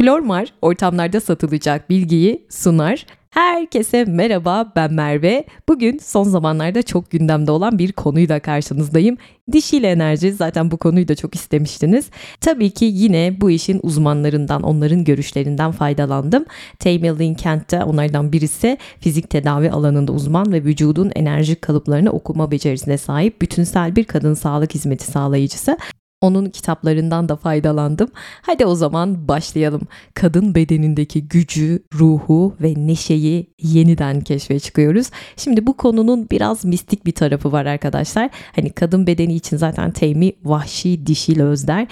[0.00, 3.06] Flormar ortamlarda satılacak bilgiyi sunar.
[3.30, 5.44] Herkese merhaba ben Merve.
[5.68, 9.16] Bugün son zamanlarda çok gündemde olan bir konuyla karşınızdayım.
[9.52, 12.10] Dişil enerji zaten bu konuyu da çok istemiştiniz.
[12.40, 16.44] Tabii ki yine bu işin uzmanlarından, onların görüşlerinden faydalandım.
[16.78, 22.50] Tammy Lynn Kent de onlardan birisi fizik tedavi alanında uzman ve vücudun enerji kalıplarını okuma
[22.50, 25.78] becerisine sahip bütünsel bir kadın sağlık hizmeti sağlayıcısı.
[26.20, 28.08] Onun kitaplarından da faydalandım.
[28.42, 29.80] Hadi o zaman başlayalım.
[30.14, 35.10] Kadın bedenindeki gücü, ruhu ve neşeyi yeniden keşfe çıkıyoruz.
[35.36, 38.30] Şimdi bu konunun biraz mistik bir tarafı var arkadaşlar.
[38.54, 41.86] Hani kadın bedeni için zaten Teymi vahşi dişil özler.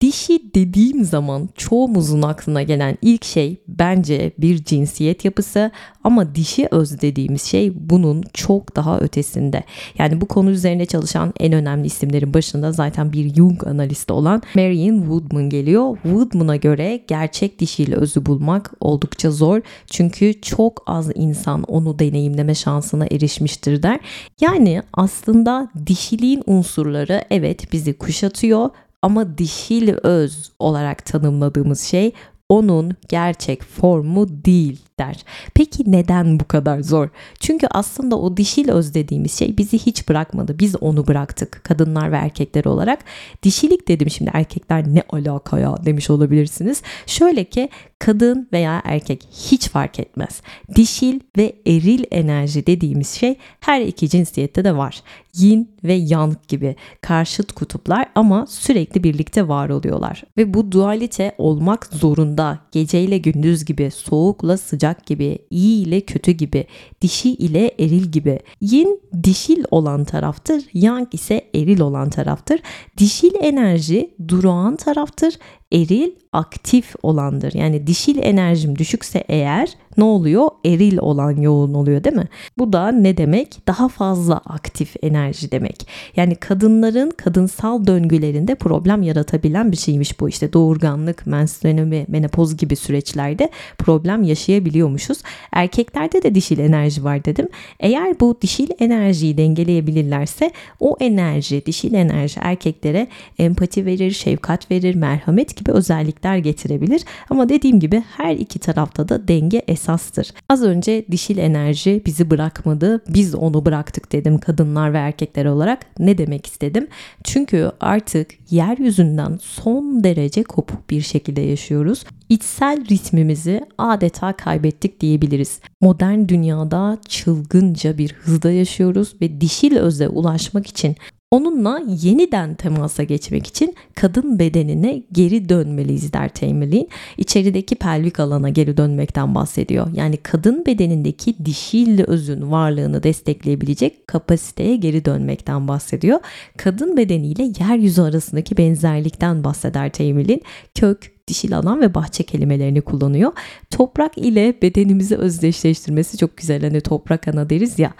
[0.00, 5.70] Dişi dediğim zaman çoğumuzun aklına gelen ilk şey bence bir cinsiyet yapısı
[6.04, 9.64] ama dişi öz dediğimiz şey bunun çok daha ötesinde.
[9.98, 15.00] Yani bu konu üzerine çalışan en önemli isimlerin başında zaten bir Jung analisti olan Marion
[15.00, 15.98] Woodman geliyor.
[16.02, 19.60] Woodman'a göre gerçek dişiyle özü bulmak oldukça zor.
[19.86, 24.00] Çünkü çok az insan onu deneyimleme şansına erişmiştir der.
[24.40, 28.70] Yani aslında dişiliğin unsurları evet bizi kuşatıyor
[29.02, 32.12] ama dişil öz olarak tanımladığımız şey
[32.50, 35.24] onun gerçek formu değil der.
[35.54, 37.08] Peki neden bu kadar zor?
[37.40, 40.58] Çünkü aslında o dişil öz dediğimiz şey bizi hiç bırakmadı.
[40.58, 42.98] Biz onu bıraktık kadınlar ve erkekler olarak.
[43.42, 46.82] Dişilik dedim şimdi erkekler ne alaka ya demiş olabilirsiniz.
[47.06, 50.42] Şöyle ki kadın veya erkek hiç fark etmez.
[50.74, 55.02] Dişil ve eril enerji dediğimiz şey her iki cinsiyette de var.
[55.36, 60.22] Yin ve yang gibi karşıt kutuplar ama sürekli birlikte var oluyorlar.
[60.36, 62.58] Ve bu dualite olmak zorunda.
[62.72, 66.66] Gece ile gündüz gibi, soğukla sıcak gibi, iyi ile kötü gibi,
[67.02, 68.38] dişi ile eril gibi.
[68.60, 72.60] Yin dişil olan taraftır, yang ise eril olan taraftır.
[72.98, 75.34] Dişil enerji durağan taraftır,
[75.72, 77.54] eril aktif olandır.
[77.54, 80.48] Yani dişil enerjim düşükse eğer ne oluyor?
[80.64, 82.28] Eril olan yoğun oluyor değil mi?
[82.58, 83.66] Bu da ne demek?
[83.66, 85.86] Daha fazla aktif enerji demek.
[86.16, 90.28] Yani kadınların kadınsal döngülerinde problem yaratabilen bir şeymiş bu.
[90.28, 95.22] İşte doğurganlık, menstruenomi, menopoz gibi süreçlerde problem yaşayabiliyormuşuz.
[95.52, 97.48] Erkeklerde de dişil enerji var dedim.
[97.80, 100.50] Eğer bu dişil enerjiyi dengeleyebilirlerse
[100.80, 103.06] o enerji, dişil enerji erkeklere
[103.38, 107.02] empati verir, şefkat verir, merhamet gibi özellikler getirebilir.
[107.30, 110.32] Ama dediğim gibi her iki tarafta da denge esastır.
[110.48, 115.86] Az önce dişil enerji bizi bırakmadı, biz onu bıraktık dedim kadınlar ve erkekler olarak.
[115.98, 116.88] Ne demek istedim?
[117.24, 122.04] Çünkü artık yeryüzünden son derece kopuk bir şekilde yaşıyoruz.
[122.28, 125.60] İçsel ritmimizi adeta kaybettik diyebiliriz.
[125.80, 130.96] Modern dünyada çılgınca bir hızda yaşıyoruz ve dişil öze ulaşmak için
[131.30, 136.88] Onunla yeniden temasa geçmek için kadın bedenine geri dönmeliyiz der Tamerlin.
[137.16, 139.86] İçerideki pelvik alana geri dönmekten bahsediyor.
[139.94, 146.18] Yani kadın bedenindeki dişil özün varlığını destekleyebilecek kapasiteye geri dönmekten bahsediyor.
[146.56, 150.42] Kadın bedeniyle yeryüzü arasındaki benzerlikten bahseder Tamerlin.
[150.74, 153.32] Kök, dişil alan ve bahçe kelimelerini kullanıyor.
[153.70, 156.62] Toprak ile bedenimizi özdeşleştirmesi çok güzel.
[156.62, 157.92] Hani toprak ana deriz ya.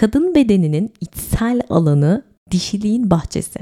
[0.00, 3.58] Kadın bedeninin içsel alanı dişiliğin bahçesi.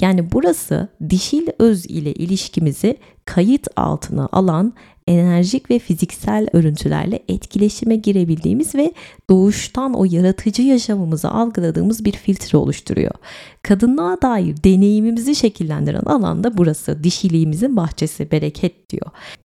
[0.00, 4.72] Yani burası dişil öz ile ilişkimizi kayıt altına alan
[5.06, 8.92] enerjik ve fiziksel örüntülerle etkileşime girebildiğimiz ve
[9.30, 13.14] doğuştan o yaratıcı yaşamımızı algıladığımız bir filtre oluşturuyor.
[13.62, 17.04] Kadınlığa dair deneyimimizi şekillendiren alan da burası.
[17.04, 19.10] Dişiliğimizin bahçesi, bereket diyor.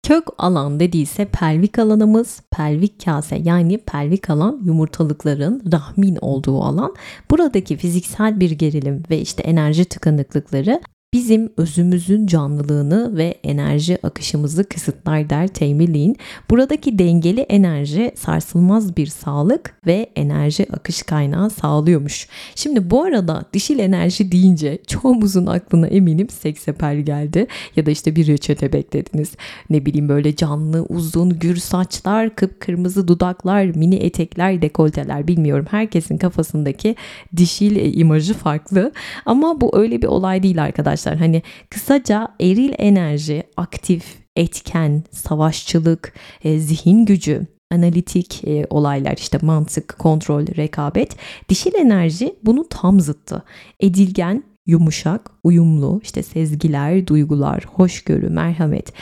[0.09, 6.95] Kök alan dediyse pelvik alanımız, pelvik kase yani pelvik alan yumurtalıkların rahmin olduğu alan.
[7.31, 10.81] Buradaki fiziksel bir gerilim ve işte enerji tıkanıklıkları
[11.13, 16.17] bizim özümüzün canlılığını ve enerji akışımızı kısıtlar der Taymilli'nin.
[16.51, 22.29] Buradaki dengeli enerji sarsılmaz bir sağlık ve enerji akış kaynağı sağlıyormuş.
[22.55, 27.47] Şimdi bu arada dişil enerji deyince çoğumuzun aklına eminim seksapel geldi
[27.77, 29.31] ya da işte bir reçete beklediniz.
[29.71, 35.67] Ne bileyim böyle canlı, uzun, gür saçlar, kıpkırmızı dudaklar, mini etekler, dekolteler bilmiyorum.
[35.71, 36.97] Herkesin kafasındaki
[37.37, 38.93] dişil imajı farklı
[39.27, 41.17] ama bu öyle bir olay değil arkadaşlar arkadaşlar.
[41.17, 44.05] Hani kısaca eril enerji, aktif,
[44.37, 46.13] etken, savaşçılık,
[46.45, 51.17] e, zihin gücü, analitik e, olaylar işte mantık, kontrol, rekabet.
[51.49, 53.43] Dişil enerji bunun tam zıttı.
[53.81, 58.93] Edilgen, yumuşak, uyumlu, işte sezgiler, duygular, hoşgörü, merhamet.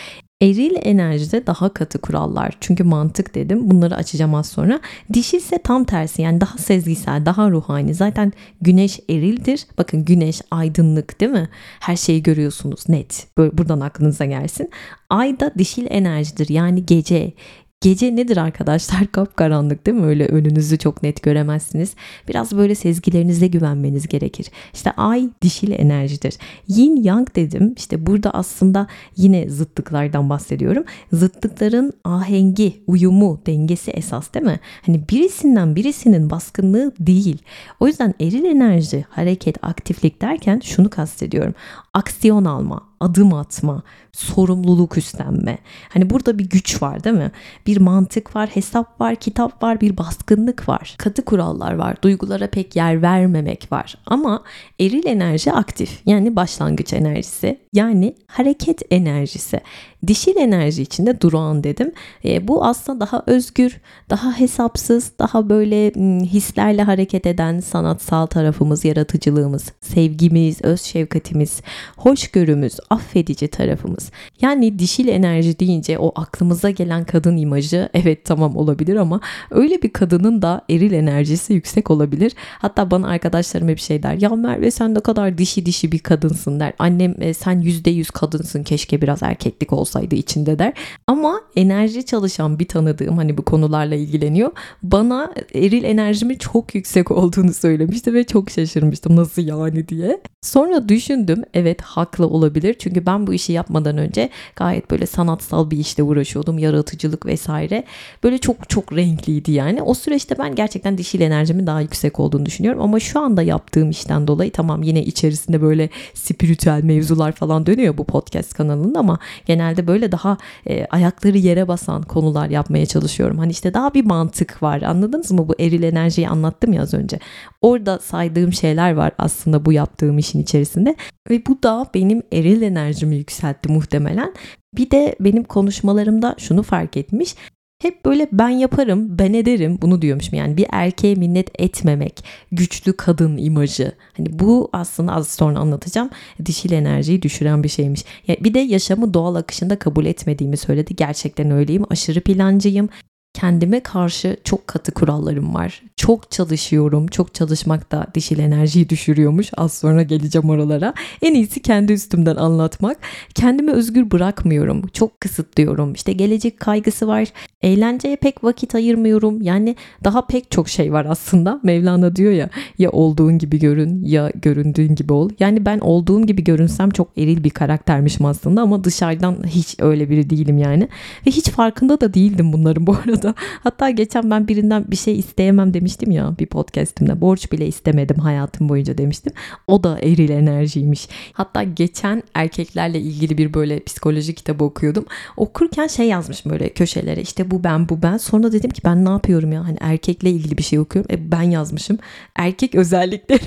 [0.42, 2.56] Eril enerjide daha katı kurallar.
[2.60, 3.70] Çünkü mantık dedim.
[3.70, 4.80] Bunları açacağım az sonra.
[5.12, 6.22] Dişi ise tam tersi.
[6.22, 7.94] Yani daha sezgisel, daha ruhani.
[7.94, 9.66] Zaten güneş erildir.
[9.78, 11.48] Bakın güneş aydınlık değil mi?
[11.80, 13.26] Her şeyi görüyorsunuz net.
[13.38, 14.70] Böyle buradan aklınıza gelsin.
[15.10, 16.48] Ay da dişil enerjidir.
[16.48, 17.32] Yani gece,
[17.80, 19.06] Gece nedir arkadaşlar?
[19.12, 20.06] Kapkaranlık değil mi?
[20.06, 21.94] Öyle önünüzü çok net göremezsiniz.
[22.28, 24.46] Biraz böyle sezgilerinize güvenmeniz gerekir.
[24.74, 26.34] İşte ay dişil enerjidir.
[26.68, 27.74] Yin yang dedim.
[27.76, 28.86] İşte burada aslında
[29.16, 30.84] yine zıtlıklardan bahsediyorum.
[31.12, 34.60] Zıtlıkların ahengi, uyumu, dengesi esas değil mi?
[34.86, 37.38] Hani birisinden birisinin baskınlığı değil.
[37.80, 41.54] O yüzden eril enerji, hareket, aktiflik derken şunu kastediyorum.
[41.94, 43.82] Aksiyon alma, adım atma,
[44.12, 45.58] sorumluluk üstlenme.
[45.88, 47.30] Hani burada bir güç var değil mi?
[47.66, 50.94] Bir mantık var, hesap var, kitap var, bir baskınlık var.
[50.98, 51.96] Katı kurallar var.
[52.02, 53.98] Duygulara pek yer vermemek var.
[54.06, 54.42] Ama
[54.80, 56.00] eril enerji aktif.
[56.06, 57.60] Yani başlangıç enerjisi.
[57.72, 59.60] Yani hareket enerjisi.
[60.06, 61.92] Dişil enerji içinde durağan dedim.
[62.24, 65.90] E, bu aslında daha özgür, daha hesapsız, daha böyle
[66.24, 71.60] hislerle hareket eden sanatsal tarafımız, yaratıcılığımız, sevgimiz, öz şefkatimiz,
[71.96, 74.10] hoşgörümüz, affedici tarafımız.
[74.40, 79.92] Yani dişil enerji deyince o aklımıza gelen kadın imajı evet tamam olabilir ama öyle bir
[79.92, 82.32] kadının da eril enerjisi yüksek olabilir.
[82.58, 84.14] Hatta bana arkadaşlarım hep şey der.
[84.14, 86.72] Ya Merve sen ne kadar dişi dişi bir kadınsın der.
[86.78, 90.72] Annem e, sen yüzde yüz kadınsın keşke biraz erkeklik olsaydı içinde der.
[91.06, 94.50] Ama enerji çalışan bir tanıdığım hani bu konularla ilgileniyor.
[94.82, 100.20] Bana eril enerjimi çok yüksek olduğunu söylemişti ve çok şaşırmıştım nasıl yani diye.
[100.42, 102.75] Sonra düşündüm evet haklı olabilir.
[102.78, 106.58] Çünkü ben bu işi yapmadan önce gayet böyle sanatsal bir işte uğraşıyordum.
[106.58, 107.84] Yaratıcılık vesaire.
[108.24, 109.82] Böyle çok çok renkliydi yani.
[109.82, 112.82] O süreçte ben gerçekten dişil enerjimin daha yüksek olduğunu düşünüyorum.
[112.82, 118.04] Ama şu anda yaptığım işten dolayı tamam yine içerisinde böyle spiritüel mevzular falan dönüyor bu
[118.04, 120.36] podcast kanalında ama genelde böyle daha
[120.68, 123.38] e, ayakları yere basan konular yapmaya çalışıyorum.
[123.38, 124.82] Hani işte daha bir mantık var.
[124.82, 125.48] Anladınız mı?
[125.48, 127.18] Bu eril enerjiyi anlattım ya az önce.
[127.62, 130.96] Orada saydığım şeyler var aslında bu yaptığım işin içerisinde.
[131.30, 134.34] Ve bu da benim eril enerjimi yükseltti muhtemelen.
[134.76, 137.34] Bir de benim konuşmalarımda şunu fark etmiş.
[137.82, 140.38] Hep böyle ben yaparım, ben ederim bunu diyormuşum.
[140.38, 143.92] Yani bir erkeğe minnet etmemek, güçlü kadın imajı.
[144.16, 146.10] Hani bu aslında az sonra anlatacağım.
[146.46, 148.04] Dişil enerjiyi düşüren bir şeymiş.
[148.28, 150.96] Ya bir de yaşamı doğal akışında kabul etmediğimi söyledi.
[150.96, 151.84] Gerçekten öyleyim.
[151.90, 152.88] Aşırı plancıyım
[153.36, 155.82] kendime karşı çok katı kurallarım var.
[155.96, 157.06] Çok çalışıyorum.
[157.06, 159.50] Çok çalışmak da dişil enerjiyi düşürüyormuş.
[159.56, 160.94] Az sonra geleceğim oralara.
[161.22, 162.96] En iyisi kendi üstümden anlatmak.
[163.34, 164.86] Kendimi özgür bırakmıyorum.
[164.92, 165.92] Çok kısıtlıyorum.
[165.92, 167.28] İşte gelecek kaygısı var.
[167.62, 169.42] Eğlenceye pek vakit ayırmıyorum.
[169.42, 171.60] Yani daha pek çok şey var aslında.
[171.62, 175.30] Mevlana diyor ya ya olduğun gibi görün ya göründüğün gibi ol.
[175.40, 180.30] Yani ben olduğum gibi görünsem çok eril bir karaktermişim aslında ama dışarıdan hiç öyle biri
[180.30, 180.88] değilim yani.
[181.26, 183.34] Ve hiç farkında da değildim bunların bu arada arada.
[183.62, 187.20] Hatta geçen ben birinden bir şey isteyemem demiştim ya bir podcastimde.
[187.20, 189.32] Borç bile istemedim hayatım boyunca demiştim.
[189.66, 191.08] O da eril enerjiymiş.
[191.32, 195.06] Hatta geçen erkeklerle ilgili bir böyle psikoloji kitabı okuyordum.
[195.36, 198.16] Okurken şey yazmış böyle köşelere işte bu ben bu ben.
[198.16, 201.14] Sonra dedim ki ben ne yapıyorum ya hani erkekle ilgili bir şey okuyorum.
[201.14, 201.98] E ben yazmışım.
[202.36, 203.42] Erkek özellikleri.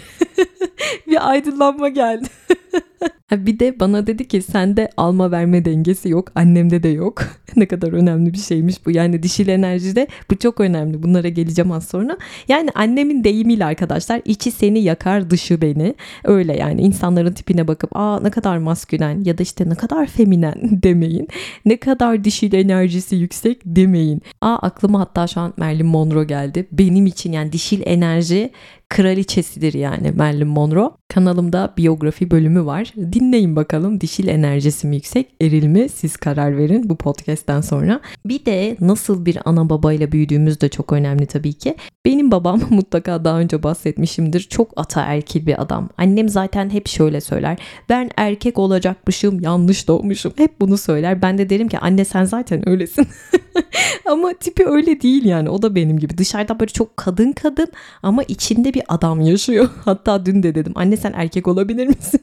[1.07, 2.27] bir aydınlanma geldi.
[3.31, 6.31] bir de bana dedi ki sende alma verme dengesi yok.
[6.35, 7.23] Annemde de yok.
[7.55, 8.91] ne kadar önemli bir şeymiş bu.
[8.91, 11.03] Yani dişil enerjide bu çok önemli.
[11.03, 12.17] Bunlara geleceğim az sonra.
[12.47, 15.95] Yani annemin deyimiyle arkadaşlar içi seni yakar dışı beni.
[16.23, 20.55] Öyle yani insanların tipine bakıp aa ne kadar maskülen ya da işte ne kadar feminen
[20.83, 21.27] demeyin.
[21.65, 24.21] Ne kadar dişil enerjisi yüksek demeyin.
[24.41, 26.67] Aa aklıma hatta şu an Marilyn Monroe geldi.
[26.71, 28.51] Benim için yani dişil enerji
[28.89, 30.89] kraliçesidir yani Marilyn Monroe.
[31.07, 32.93] Kanalımda biyografi bölümü var.
[33.19, 35.89] Dinleyin bakalım dişil enerjisi mi yüksek, eril mi?
[35.89, 37.99] Siz karar verin bu podcast'ten sonra.
[38.25, 41.75] Bir de nasıl bir ana babayla büyüdüğümüz de çok önemli tabii ki.
[42.05, 44.39] Benim babam mutlaka daha önce bahsetmişimdir.
[44.39, 45.89] Çok ataerkil bir adam.
[45.97, 47.57] Annem zaten hep şöyle söyler.
[47.89, 50.33] Ben erkek olacakmışım, yanlış doğmuşum.
[50.35, 51.21] Hep bunu söyler.
[51.21, 53.07] Ben de derim ki anne sen zaten öylesin.
[54.05, 55.49] ama tipi öyle değil yani.
[55.49, 56.17] O da benim gibi.
[56.17, 57.67] Dışarıda böyle çok kadın kadın
[58.03, 59.69] ama içinde bir adam yaşıyor.
[59.85, 62.21] Hatta dün de dedim anne sen erkek olabilir misin?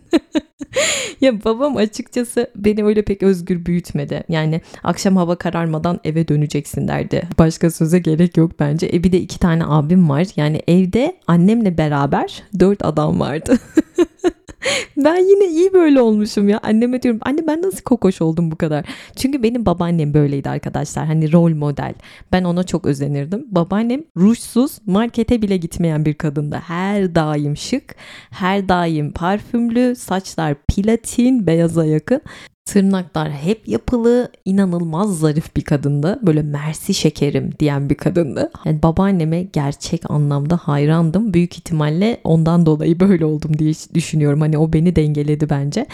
[1.21, 4.25] ya babam açıkçası beni öyle pek özgür büyütmedi.
[4.29, 7.23] Yani akşam hava kararmadan eve döneceksin derdi.
[7.39, 8.91] Başka söze gerek yok bence.
[8.93, 10.27] E bir de iki tane abim var.
[10.37, 13.59] Yani evde annemle beraber dört adam vardı.
[14.97, 16.61] ben yine iyi böyle olmuşum ya.
[16.63, 18.85] Anneme diyorum anne ben nasıl kokoş oldum bu kadar.
[19.17, 21.07] Çünkü benim babaannem böyleydi arkadaşlar.
[21.07, 21.95] Hani rol model.
[22.33, 23.47] Ben ona çok özenirdim.
[23.49, 26.57] Babaannem rujsuz markete bile gitmeyen bir kadındı.
[26.57, 27.97] Her daim şık.
[28.31, 29.97] Her daim parfümlü.
[29.97, 32.21] Saçlar platin beyaza yakın.
[32.65, 36.19] Tırnaklar hep yapılı, inanılmaz zarif bir kadındı.
[36.23, 38.51] Böyle mersi şekerim diyen bir kadındı.
[38.65, 41.35] Yani babaanneme gerçek anlamda hayrandım.
[41.35, 44.41] Büyük ihtimalle ondan dolayı böyle oldum diye düşünüyorum.
[44.41, 45.87] Hani o beni dengeledi bence.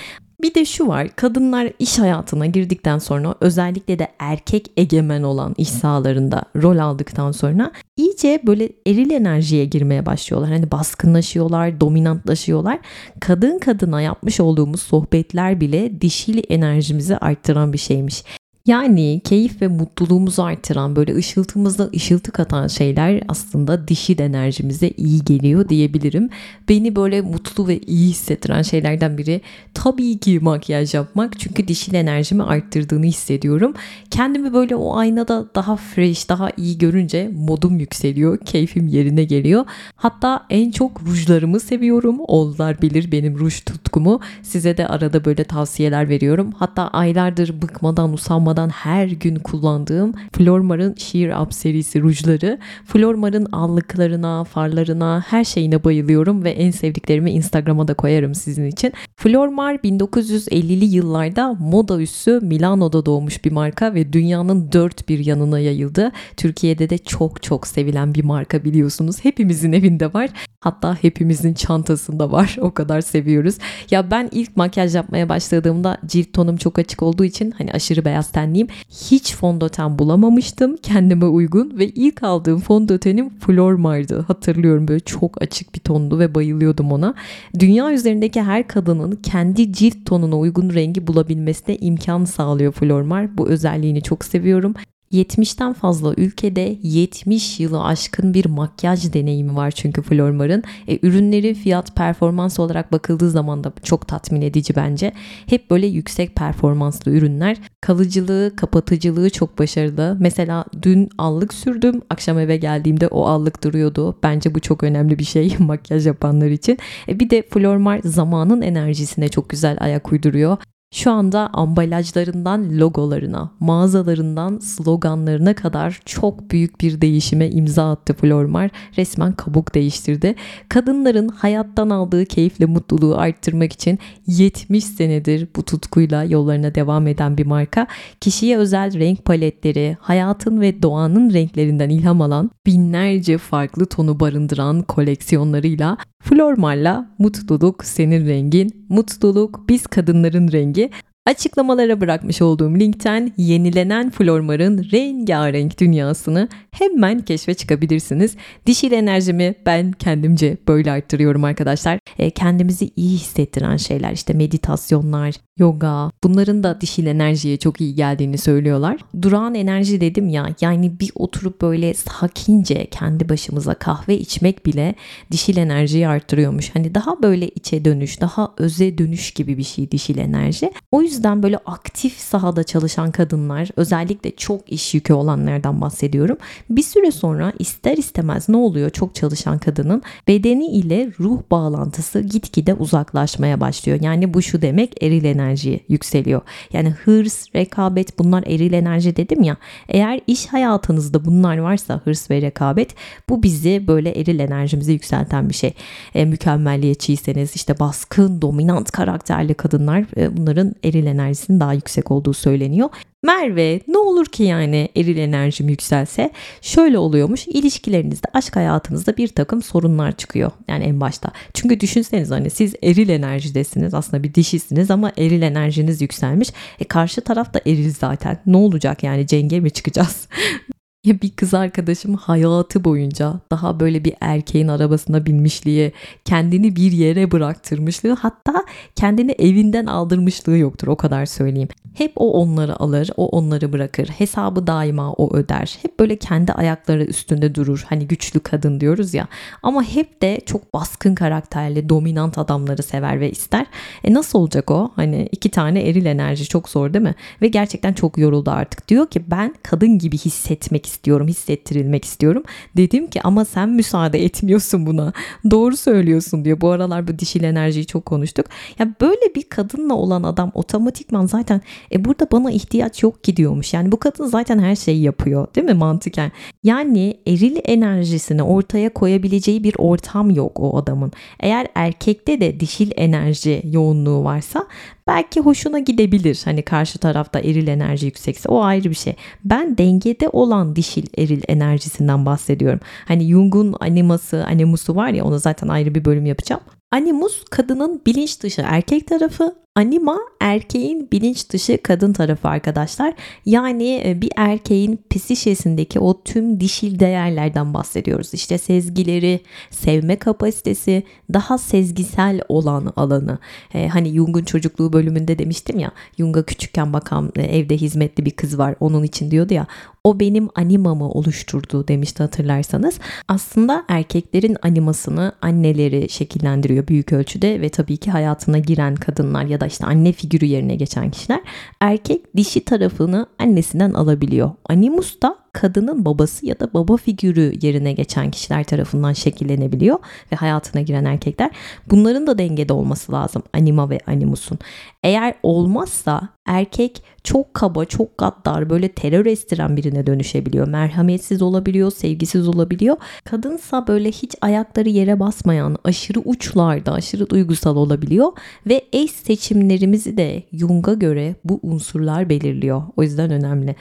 [0.42, 5.68] Bir de şu var kadınlar iş hayatına girdikten sonra özellikle de erkek egemen olan iş
[5.68, 10.50] sahalarında rol aldıktan sonra iyice böyle eril enerjiye girmeye başlıyorlar.
[10.50, 12.78] Hani baskınlaşıyorlar, dominantlaşıyorlar.
[13.20, 18.24] Kadın kadına yapmış olduğumuz sohbetler bile dişil enerjimizi arttıran bir şeymiş.
[18.66, 25.68] Yani keyif ve mutluluğumuzu artıran böyle ışıltımızda ışıltı katan şeyler aslında dişi enerjimize iyi geliyor
[25.68, 26.30] diyebilirim.
[26.68, 29.40] Beni böyle mutlu ve iyi hissettiren şeylerden biri
[29.74, 31.38] tabii ki makyaj yapmak.
[31.38, 33.74] Çünkü dişil enerjimi arttırdığını hissediyorum.
[34.10, 38.38] Kendimi böyle o aynada daha fresh, daha iyi görünce modum yükseliyor.
[38.38, 39.64] Keyfim yerine geliyor.
[39.96, 42.16] Hatta en çok rujlarımı seviyorum.
[42.28, 44.20] Oğullar bilir benim ruj tutkumu.
[44.42, 46.52] Size de arada böyle tavsiyeler veriyorum.
[46.56, 52.58] Hatta aylardır bıkmadan usanmadan utanmadan her gün kullandığım Flormar'ın Sheer Up serisi rujları.
[52.84, 58.92] Flormar'ın allıklarına, farlarına, her şeyine bayılıyorum ve en sevdiklerimi Instagram'a da koyarım sizin için.
[59.16, 66.12] Flormar 1950'li yıllarda moda üssü Milano'da doğmuş bir marka ve dünyanın dört bir yanına yayıldı.
[66.36, 69.24] Türkiye'de de çok çok sevilen bir marka biliyorsunuz.
[69.24, 70.30] Hepimizin evinde var.
[70.60, 72.56] Hatta hepimizin çantasında var.
[72.60, 73.58] O kadar seviyoruz.
[73.90, 78.32] Ya ben ilk makyaj yapmaya başladığımda cilt tonum çok açık olduğu için hani aşırı beyaz
[78.42, 78.68] tenliyim.
[78.90, 84.20] Hiç fondöten bulamamıştım kendime uygun ve ilk aldığım fondötenim Flormar'dı.
[84.20, 87.14] Hatırlıyorum böyle çok açık bir tondu ve bayılıyordum ona.
[87.58, 93.38] Dünya üzerindeki her kadının kendi cilt tonuna uygun rengi bulabilmesine imkan sağlıyor Flormar.
[93.38, 94.74] Bu özelliğini çok seviyorum.
[95.12, 100.62] 70'ten fazla ülkede 70 yılı aşkın bir makyaj deneyimi var çünkü Flormar'ın.
[100.88, 105.12] E, ürünleri fiyat performans olarak bakıldığı zaman da çok tatmin edici bence.
[105.46, 107.56] Hep böyle yüksek performanslı ürünler.
[107.80, 110.16] Kalıcılığı, kapatıcılığı çok başarılı.
[110.20, 112.02] Mesela dün allık sürdüm.
[112.10, 114.18] Akşam eve geldiğimde o allık duruyordu.
[114.22, 116.78] Bence bu çok önemli bir şey makyaj yapanlar için.
[117.08, 120.56] E, bir de Flormar zamanın enerjisine çok güzel ayak uyduruyor.
[120.92, 128.70] Şu anda ambalajlarından logolarına, mağazalarından sloganlarına kadar çok büyük bir değişime imza attı Flormar.
[128.96, 130.34] Resmen kabuk değiştirdi.
[130.68, 137.46] Kadınların hayattan aldığı keyifle mutluluğu arttırmak için 70 senedir bu tutkuyla yollarına devam eden bir
[137.46, 137.86] marka.
[138.20, 145.96] Kişiye özel renk paletleri, hayatın ve doğanın renklerinden ilham alan binlerce farklı tonu barındıran koleksiyonlarıyla
[146.22, 151.11] Flormar'la mutluluk senin rengin, mutluluk biz kadınların rengi janvier.
[151.26, 158.36] Açıklamalara bırakmış olduğum linkten yenilenen Flormar'ın rengarenk dünyasını hemen keşfe çıkabilirsiniz.
[158.66, 161.98] Dişil enerjimi ben kendimce böyle arttırıyorum arkadaşlar.
[162.18, 168.38] E, kendimizi iyi hissettiren şeyler işte meditasyonlar, yoga bunların da dişil enerjiye çok iyi geldiğini
[168.38, 168.96] söylüyorlar.
[169.22, 174.94] Durağan enerji dedim ya yani bir oturup böyle sakince kendi başımıza kahve içmek bile
[175.32, 176.70] dişil enerjiyi arttırıyormuş.
[176.74, 180.72] Hani daha böyle içe dönüş, daha öze dönüş gibi bir şey dişil enerji.
[180.92, 181.11] O yüzden
[181.42, 186.36] böyle aktif sahada çalışan kadınlar özellikle çok iş yükü olanlardan bahsediyorum.
[186.70, 192.74] Bir süre sonra ister istemez ne oluyor çok çalışan kadının bedeni ile ruh bağlantısı gitgide
[192.74, 193.98] uzaklaşmaya başlıyor.
[194.02, 196.40] Yani bu şu demek eril enerji yükseliyor.
[196.72, 199.56] Yani hırs, rekabet bunlar eril enerji dedim ya.
[199.88, 202.94] Eğer iş hayatınızda bunlar varsa hırs ve rekabet
[203.28, 205.74] bu bizi böyle eril enerjimizi yükselten bir şey.
[206.14, 212.88] E, mükemmelliyetçiyseniz işte baskın, dominant karakterli kadınlar e, bunların eril enerjisinin daha yüksek olduğu söyleniyor.
[213.24, 216.30] Merve ne olur ki yani eril enerjim yükselse
[216.60, 221.30] şöyle oluyormuş ilişkilerinizde aşk hayatınızda bir takım sorunlar çıkıyor yani en başta.
[221.54, 226.50] Çünkü düşünseniz hani siz eril enerjidesiniz aslında bir dişisiniz ama eril enerjiniz yükselmiş.
[226.80, 230.28] E karşı taraf da eril zaten ne olacak yani cenge mi çıkacağız?
[231.04, 235.92] Ya bir kız arkadaşım hayatı boyunca daha böyle bir erkeğin arabasına binmişliği,
[236.24, 238.64] kendini bir yere bıraktırmışlığı hatta
[238.96, 241.68] kendini evinden aldırmışlığı yoktur o kadar söyleyeyim.
[241.94, 244.08] Hep o onları alır, o onları bırakır.
[244.08, 245.78] Hesabı daima o öder.
[245.82, 247.84] Hep böyle kendi ayakları üstünde durur.
[247.88, 249.28] Hani güçlü kadın diyoruz ya.
[249.62, 253.66] Ama hep de çok baskın karakterli, dominant adamları sever ve ister.
[254.04, 254.92] E nasıl olacak o?
[254.96, 257.14] Hani iki tane eril enerji çok zor değil mi?
[257.42, 258.88] Ve gerçekten çok yoruldu artık.
[258.88, 262.42] Diyor ki ben kadın gibi hissetmek istiyorum, hissettirilmek istiyorum.
[262.76, 265.12] Dedim ki ama sen müsaade etmiyorsun buna.
[265.50, 266.60] Doğru söylüyorsun diyor.
[266.60, 268.46] Bu aralar bu dişil enerjiyi çok konuştuk.
[268.78, 271.60] Ya böyle bir kadınla olan adam otomatikman zaten
[271.92, 273.74] e burada bana ihtiyaç yok ki diyormuş.
[273.74, 276.32] Yani bu kadın zaten her şeyi yapıyor değil mi mantıken?
[276.62, 281.12] Yani eril enerjisini ortaya koyabileceği bir ortam yok o adamın.
[281.40, 284.66] Eğer erkekte de dişil enerji yoğunluğu varsa
[285.06, 286.42] belki hoşuna gidebilir.
[286.44, 289.14] Hani karşı tarafta eril enerji yüksekse o ayrı bir şey.
[289.44, 292.80] Ben dengede olan dişil eril enerjisinden bahsediyorum.
[293.08, 296.62] Hani Jung'un animası, animusu var ya ona zaten ayrı bir bölüm yapacağım.
[296.92, 303.14] Animus kadının bilinç dışı erkek tarafı, Anima erkeğin bilinç dışı kadın tarafı arkadaşlar.
[303.46, 308.34] Yani e, bir erkeğin psişesindeki o tüm dişil değerlerden bahsediyoruz.
[308.34, 311.02] İşte sezgileri, sevme kapasitesi,
[311.32, 313.38] daha sezgisel olan alanı.
[313.74, 315.92] Ee, hani Jung'un çocukluğu bölümünde demiştim ya.
[316.18, 318.74] Jung'a küçükken bakan e, evde hizmetli bir kız var.
[318.80, 319.66] Onun için diyordu ya.
[320.04, 322.98] O benim animamı oluşturdu demişti hatırlarsanız.
[323.28, 329.66] Aslında erkeklerin animasını anneleri şekillendiriyor büyük ölçüde ve tabii ki hayatına giren kadınlar ya da
[329.66, 331.40] işte anne figürü yerine geçen kişiler
[331.80, 334.50] erkek dişi tarafını annesinden alabiliyor.
[334.68, 339.98] Animus da kadının babası ya da baba figürü yerine geçen kişiler tarafından şekillenebiliyor
[340.32, 341.50] ve hayatına giren erkekler.
[341.90, 344.58] Bunların da dengede olması lazım anima ve animusun.
[345.02, 350.68] Eğer olmazsa erkek çok kaba, çok gaddar, böyle terör estiren birine dönüşebiliyor.
[350.68, 352.96] Merhametsiz olabiliyor, sevgisiz olabiliyor.
[353.24, 358.32] Kadınsa böyle hiç ayakları yere basmayan, aşırı uçlarda, aşırı duygusal olabiliyor
[358.66, 362.82] ve eş seçimlerimizi de Jung'a göre bu unsurlar belirliyor.
[362.96, 363.76] O yüzden önemli.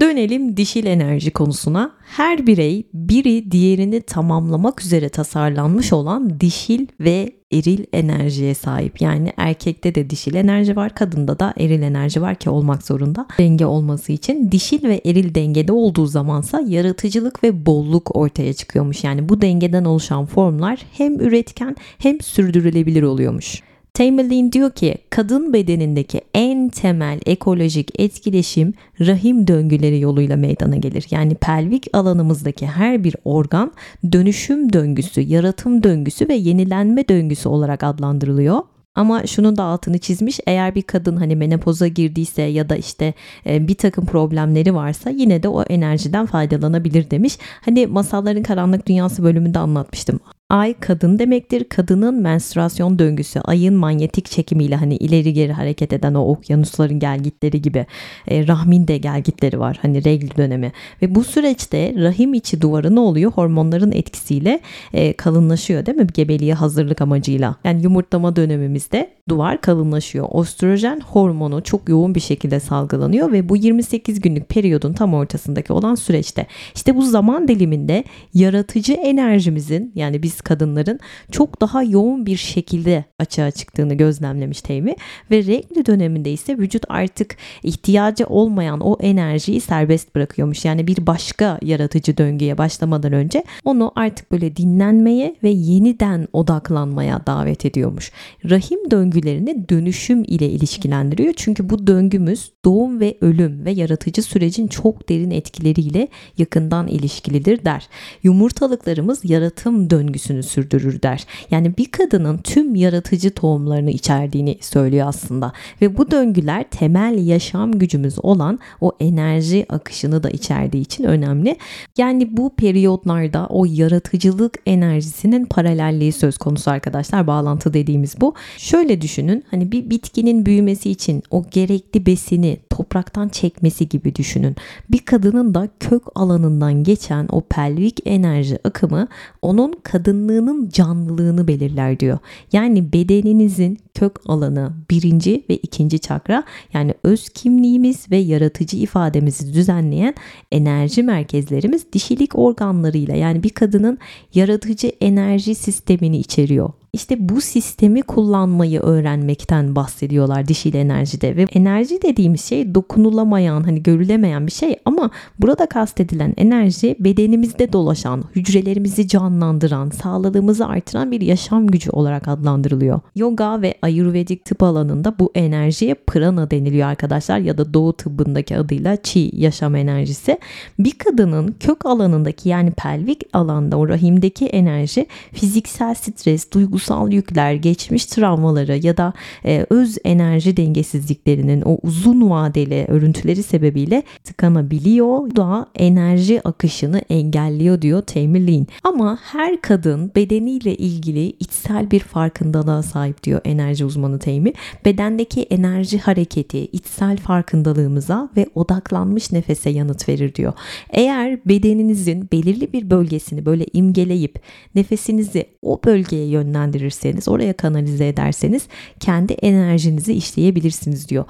[0.00, 1.92] Dönelim dişil enerji konusuna.
[2.00, 9.00] Her birey biri diğerini tamamlamak üzere tasarlanmış olan dişil ve eril enerjiye sahip.
[9.00, 13.26] Yani erkekte de dişil enerji var, kadında da eril enerji var ki olmak zorunda.
[13.38, 19.04] Denge olması için dişil ve eril dengede olduğu zamansa yaratıcılık ve bolluk ortaya çıkıyormuş.
[19.04, 23.62] Yani bu dengeden oluşan formlar hem üretken hem sürdürülebilir oluyormuş.
[23.94, 31.06] Tamerlane diyor ki kadın bedenindeki en temel ekolojik etkileşim rahim döngüleri yoluyla meydana gelir.
[31.10, 33.72] Yani pelvik alanımızdaki her bir organ
[34.12, 38.62] dönüşüm döngüsü, yaratım döngüsü ve yenilenme döngüsü olarak adlandırılıyor.
[38.94, 43.14] Ama şunun da altını çizmiş eğer bir kadın hani menopoza girdiyse ya da işte
[43.46, 47.38] e, bir takım problemleri varsa yine de o enerjiden faydalanabilir demiş.
[47.60, 50.20] Hani masalların karanlık dünyası bölümünde anlatmıştım.
[50.50, 51.64] Ay kadın demektir.
[51.64, 57.86] Kadının menstruasyon döngüsü ayın manyetik çekimiyle hani ileri geri hareket eden o okyanusların gelgitleri gibi
[58.28, 59.78] e, rahmin de gelgitleri var.
[59.82, 63.32] Hani regl dönemi ve bu süreçte rahim içi duvarı ne oluyor?
[63.32, 64.60] Hormonların etkisiyle
[64.92, 66.06] e, kalınlaşıyor değil mi?
[66.14, 67.56] Gebeliğe hazırlık amacıyla.
[67.64, 70.28] Yani yumurtlama dönemimizde duvar kalınlaşıyor.
[70.34, 75.94] Östrojen hormonu çok yoğun bir şekilde salgılanıyor ve bu 28 günlük periyodun tam ortasındaki olan
[75.94, 78.04] süreçte işte bu zaman diliminde
[78.34, 84.94] yaratıcı enerjimizin yani biz kadınların çok daha yoğun bir şekilde açığa çıktığını gözlemlemiş Teymi
[85.30, 90.64] ve regl döneminde ise vücut artık ihtiyacı olmayan o enerjiyi serbest bırakıyormuş.
[90.64, 97.64] Yani bir başka yaratıcı döngüye başlamadan önce onu artık böyle dinlenmeye ve yeniden odaklanmaya davet
[97.66, 98.12] ediyormuş.
[98.50, 101.34] Rahim döngülerini dönüşüm ile ilişkilendiriyor.
[101.36, 107.88] Çünkü bu döngümüz doğum ve ölüm ve yaratıcı sürecin çok derin etkileriyle yakından ilişkilidir der.
[108.22, 109.90] Yumurtalıklarımız yaratım
[110.24, 111.26] döngüsünü sürdürür der.
[111.50, 115.52] Yani bir kadının tüm yaratıcı tohumlarını içerdiğini söylüyor aslında.
[115.82, 121.56] Ve bu döngüler temel yaşam gücümüz olan o enerji akışını da içerdiği için önemli.
[121.98, 127.26] Yani bu periyotlarda o yaratıcılık enerjisinin paralelliği söz konusu arkadaşlar.
[127.26, 128.34] Bağlantı dediğimiz bu.
[128.58, 134.56] Şöyle düşünün hani bir bitkinin büyümesi için o gerekli besini topraktan çekmesi gibi düşünün.
[134.90, 139.08] Bir kadının da kök alanından geçen o pelvik enerji akımı
[139.42, 139.72] onun
[140.14, 142.18] kadınlığının canlılığını belirler diyor.
[142.52, 150.14] Yani bedeninizin kök alanı birinci ve ikinci çakra yani öz kimliğimiz ve yaratıcı ifademizi düzenleyen
[150.52, 153.98] enerji merkezlerimiz dişilik organlarıyla yani bir kadının
[154.34, 156.70] yaratıcı enerji sistemini içeriyor.
[156.94, 164.46] İşte bu sistemi kullanmayı öğrenmekten bahsediyorlar dişil enerjide ve enerji dediğimiz şey dokunulamayan hani görülemeyen
[164.46, 171.90] bir şey ama burada kastedilen enerji bedenimizde dolaşan, hücrelerimizi canlandıran, sağlığımızı artıran bir yaşam gücü
[171.90, 173.00] olarak adlandırılıyor.
[173.16, 178.96] Yoga ve Ayurvedik tıp alanında bu enerjiye prana deniliyor arkadaşlar ya da doğu tıbbındaki adıyla
[179.02, 180.38] chi yaşam enerjisi.
[180.78, 188.06] Bir kadının kök alanındaki yani pelvik alanda o rahimdeki enerji fiziksel stres, duygusal yükler, geçmiş
[188.06, 189.12] travmaları ya da
[189.44, 198.02] e, öz enerji dengesizliklerinin o uzun vadeli örüntüleri sebebiyle tıkanabiliyor da enerji akışını engelliyor diyor
[198.14, 198.66] Lynn.
[198.84, 204.52] Ama her kadın bedeniyle ilgili içsel bir farkındalığa sahip diyor enerji uzmanı Tammy.
[204.84, 210.52] Bedendeki enerji hareketi içsel farkındalığımıza ve odaklanmış nefese yanıt verir diyor.
[210.90, 214.40] Eğer bedeninizin belirli bir bölgesini böyle imgeleyip
[214.74, 218.68] nefesinizi o bölgeye yönlendirirseniz, oraya kanalize ederseniz
[219.00, 221.24] kendi enerjinizi işleyebilirsiniz diyor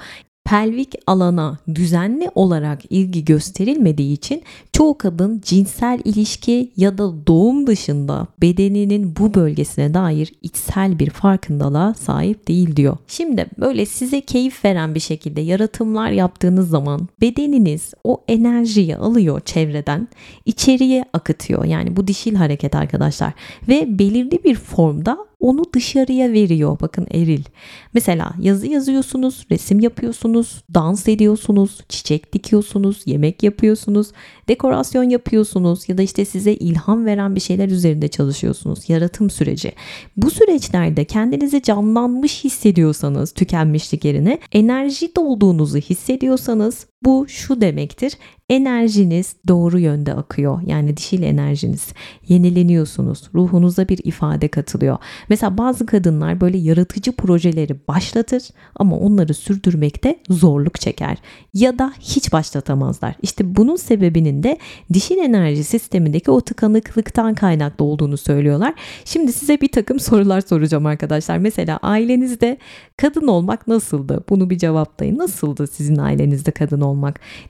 [0.45, 8.27] pelvik alana düzenli olarak ilgi gösterilmediği için çoğu kadın cinsel ilişki ya da doğum dışında
[8.41, 12.97] bedeninin bu bölgesine dair içsel bir farkındalığa sahip değil diyor.
[13.09, 20.09] Şimdi böyle size keyif veren bir şekilde yaratımlar yaptığınız zaman bedeniniz o enerjiyi alıyor çevreden
[20.45, 21.65] içeriye akıtıyor.
[21.65, 23.33] Yani bu dişil hareket arkadaşlar
[23.69, 26.79] ve belirli bir formda onu dışarıya veriyor.
[26.81, 27.45] Bakın eril.
[27.95, 34.13] Mesela yazı yazıyorsunuz, resim yapıyorsunuz, dans ediyorsunuz, çiçek dikiyorsunuz, yemek yapıyorsunuz,
[34.49, 38.91] dekorasyon yapıyorsunuz ya da işte size ilham veren bir şeyler üzerinde çalışıyorsunuz.
[38.91, 39.73] Yaratım süreci.
[40.17, 48.13] Bu süreçlerde kendinizi canlanmış hissediyorsanız tükenmişlik yerine enerji dolduğunuzu hissediyorsanız bu şu demektir.
[48.49, 50.61] Enerjiniz doğru yönde akıyor.
[50.67, 51.93] Yani dişil enerjiniz.
[52.29, 53.31] Yenileniyorsunuz.
[53.35, 54.99] Ruhunuza bir ifade katılıyor.
[55.29, 58.43] Mesela bazı kadınlar böyle yaratıcı projeleri başlatır
[58.77, 61.19] ama onları sürdürmekte zorluk çeker.
[61.55, 63.15] Ya da hiç başlatamazlar.
[63.23, 64.59] İşte bunun sebebinin de
[64.93, 68.75] dişil enerji sistemindeki o tıkanıklıktan kaynaklı olduğunu söylüyorlar.
[69.05, 71.39] Şimdi size bir takım sorular soracağım arkadaşlar.
[71.39, 72.59] Mesela ailenizde
[72.97, 74.25] kadın olmak nasıldı?
[74.29, 75.19] Bunu bir cevaplayın.
[75.19, 76.94] Nasıldı sizin ailenizde kadın olmak?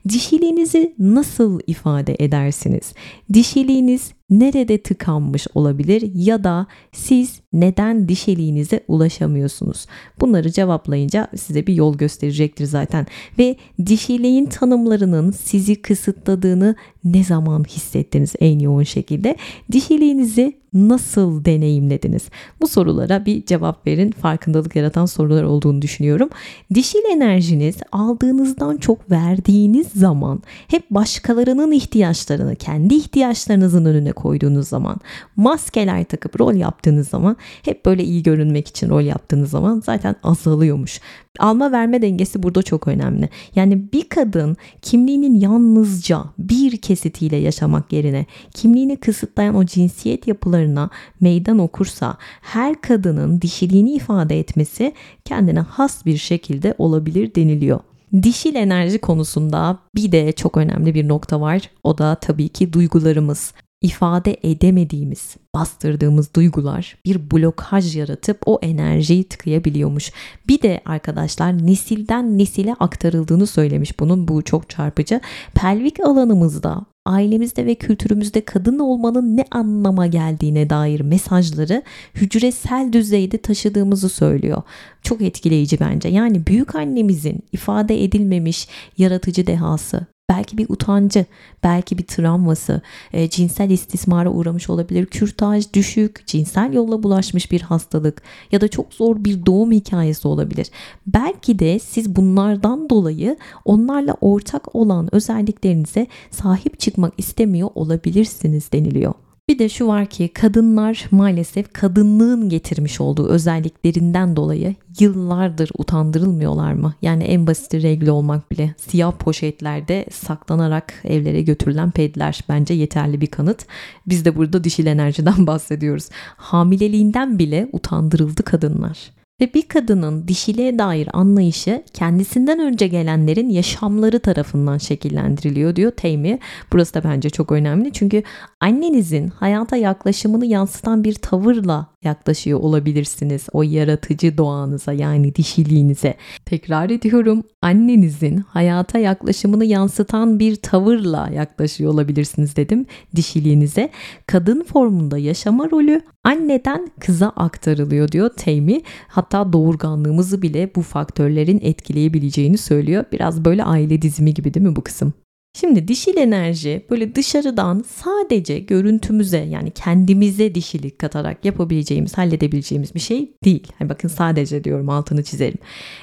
[0.09, 2.95] Dişiliğinizi nasıl ifade edersiniz?
[3.33, 9.87] Dişiliğiniz nerede tıkanmış olabilir ya da siz neden dişiliğinize ulaşamıyorsunuz?
[10.21, 13.07] Bunları cevaplayınca size bir yol gösterecektir zaten.
[13.39, 13.57] Ve
[13.87, 19.37] dişiliğin tanımlarının sizi kısıtladığını ne zaman hissettiniz en yoğun şekilde?
[19.73, 22.23] Dişiliğinizi nasıl deneyimlediniz?
[22.61, 24.11] Bu sorulara bir cevap verin.
[24.11, 26.29] Farkındalık yaratan sorular olduğunu düşünüyorum.
[26.75, 34.97] Dişil enerjiniz aldığınızdan çok verdiğiniz zaman hep başkalarının ihtiyaçlarını kendi ihtiyaçlarınızın önüne koyduğunuz zaman
[35.37, 41.01] maskeler takıp rol yaptığınız zaman hep böyle iyi görünmek için rol yaptığınız zaman zaten azalıyormuş.
[41.39, 43.29] Alma verme dengesi burada çok önemli.
[43.55, 51.59] Yani bir kadın kimliğinin yalnızca bir kesitiyle yaşamak yerine kimliğini kısıtlayan o cinsiyet yapılarına meydan
[51.59, 54.93] okursa her kadının dişiliğini ifade etmesi
[55.25, 57.81] kendine has bir şekilde olabilir deniliyor.
[58.23, 61.71] Dişil enerji konusunda bir de çok önemli bir nokta var.
[61.83, 70.13] O da tabii ki duygularımız ifade edemediğimiz, bastırdığımız duygular bir blokaj yaratıp o enerjiyi tıkayabiliyormuş.
[70.49, 75.21] Bir de arkadaşlar nesilden nesile aktarıldığını söylemiş bunun bu çok çarpıcı.
[75.55, 81.83] Pelvik alanımızda ailemizde ve kültürümüzde kadın olmanın ne anlama geldiğine dair mesajları
[82.15, 84.63] hücresel düzeyde taşıdığımızı söylüyor.
[85.03, 86.09] Çok etkileyici bence.
[86.09, 88.69] Yani büyük annemizin ifade edilmemiş
[88.99, 91.27] yaratıcı dehası, belki bir utancı,
[91.63, 92.81] belki bir travması,
[93.13, 98.95] e, cinsel istismara uğramış olabilir, kürtaj, düşük, cinsel yolla bulaşmış bir hastalık ya da çok
[98.95, 100.71] zor bir doğum hikayesi olabilir.
[101.07, 109.15] Belki de siz bunlardan dolayı onlarla ortak olan özelliklerinize sahip çıkmak istemiyor olabilirsiniz deniliyor.
[109.49, 116.95] Bir de şu var ki kadınlar maalesef kadınlığın getirmiş olduğu özelliklerinden dolayı yıllardır utandırılmıyorlar mı?
[117.03, 123.27] Yani en basit regle olmak bile siyah poşetlerde saklanarak evlere götürülen pedler bence yeterli bir
[123.27, 123.67] kanıt.
[124.07, 126.09] Biz de burada dişil enerjiden bahsediyoruz.
[126.37, 128.99] Hamileliğinden bile utandırıldı kadınlar.
[129.41, 136.39] Ve bir kadının dişiliğe dair anlayışı kendisinden önce gelenlerin yaşamları tarafından şekillendiriliyor diyor Teymi.
[136.73, 138.23] Burası da bence çok önemli çünkü
[138.61, 146.15] annenizin hayata yaklaşımını yansıtan bir tavırla yaklaşıyor olabilirsiniz o yaratıcı doğanıza yani dişiliğinize.
[146.45, 153.91] Tekrar ediyorum annenizin hayata yaklaşımını yansıtan bir tavırla yaklaşıyor olabilirsiniz dedim dişiliğinize.
[154.27, 158.81] Kadın formunda yaşama rolü anneden kıza aktarılıyor diyor Teymi.
[159.09, 163.05] Hatta doğurganlığımızı bile bu faktörlerin etkileyebileceğini söylüyor.
[163.13, 165.13] Biraz böyle aile dizimi gibi değil mi bu kısım?
[165.61, 173.33] Şimdi dişil enerji böyle dışarıdan sadece görüntümüze yani kendimize dişilik katarak yapabileceğimiz, halledebileceğimiz bir şey
[173.45, 173.73] değil.
[173.79, 175.59] Hani bakın sadece diyorum altını çizelim.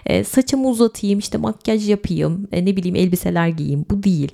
[0.06, 4.32] E, saçımı uzatayım, işte makyaj yapayım, e, ne bileyim elbiseler giyeyim bu değil.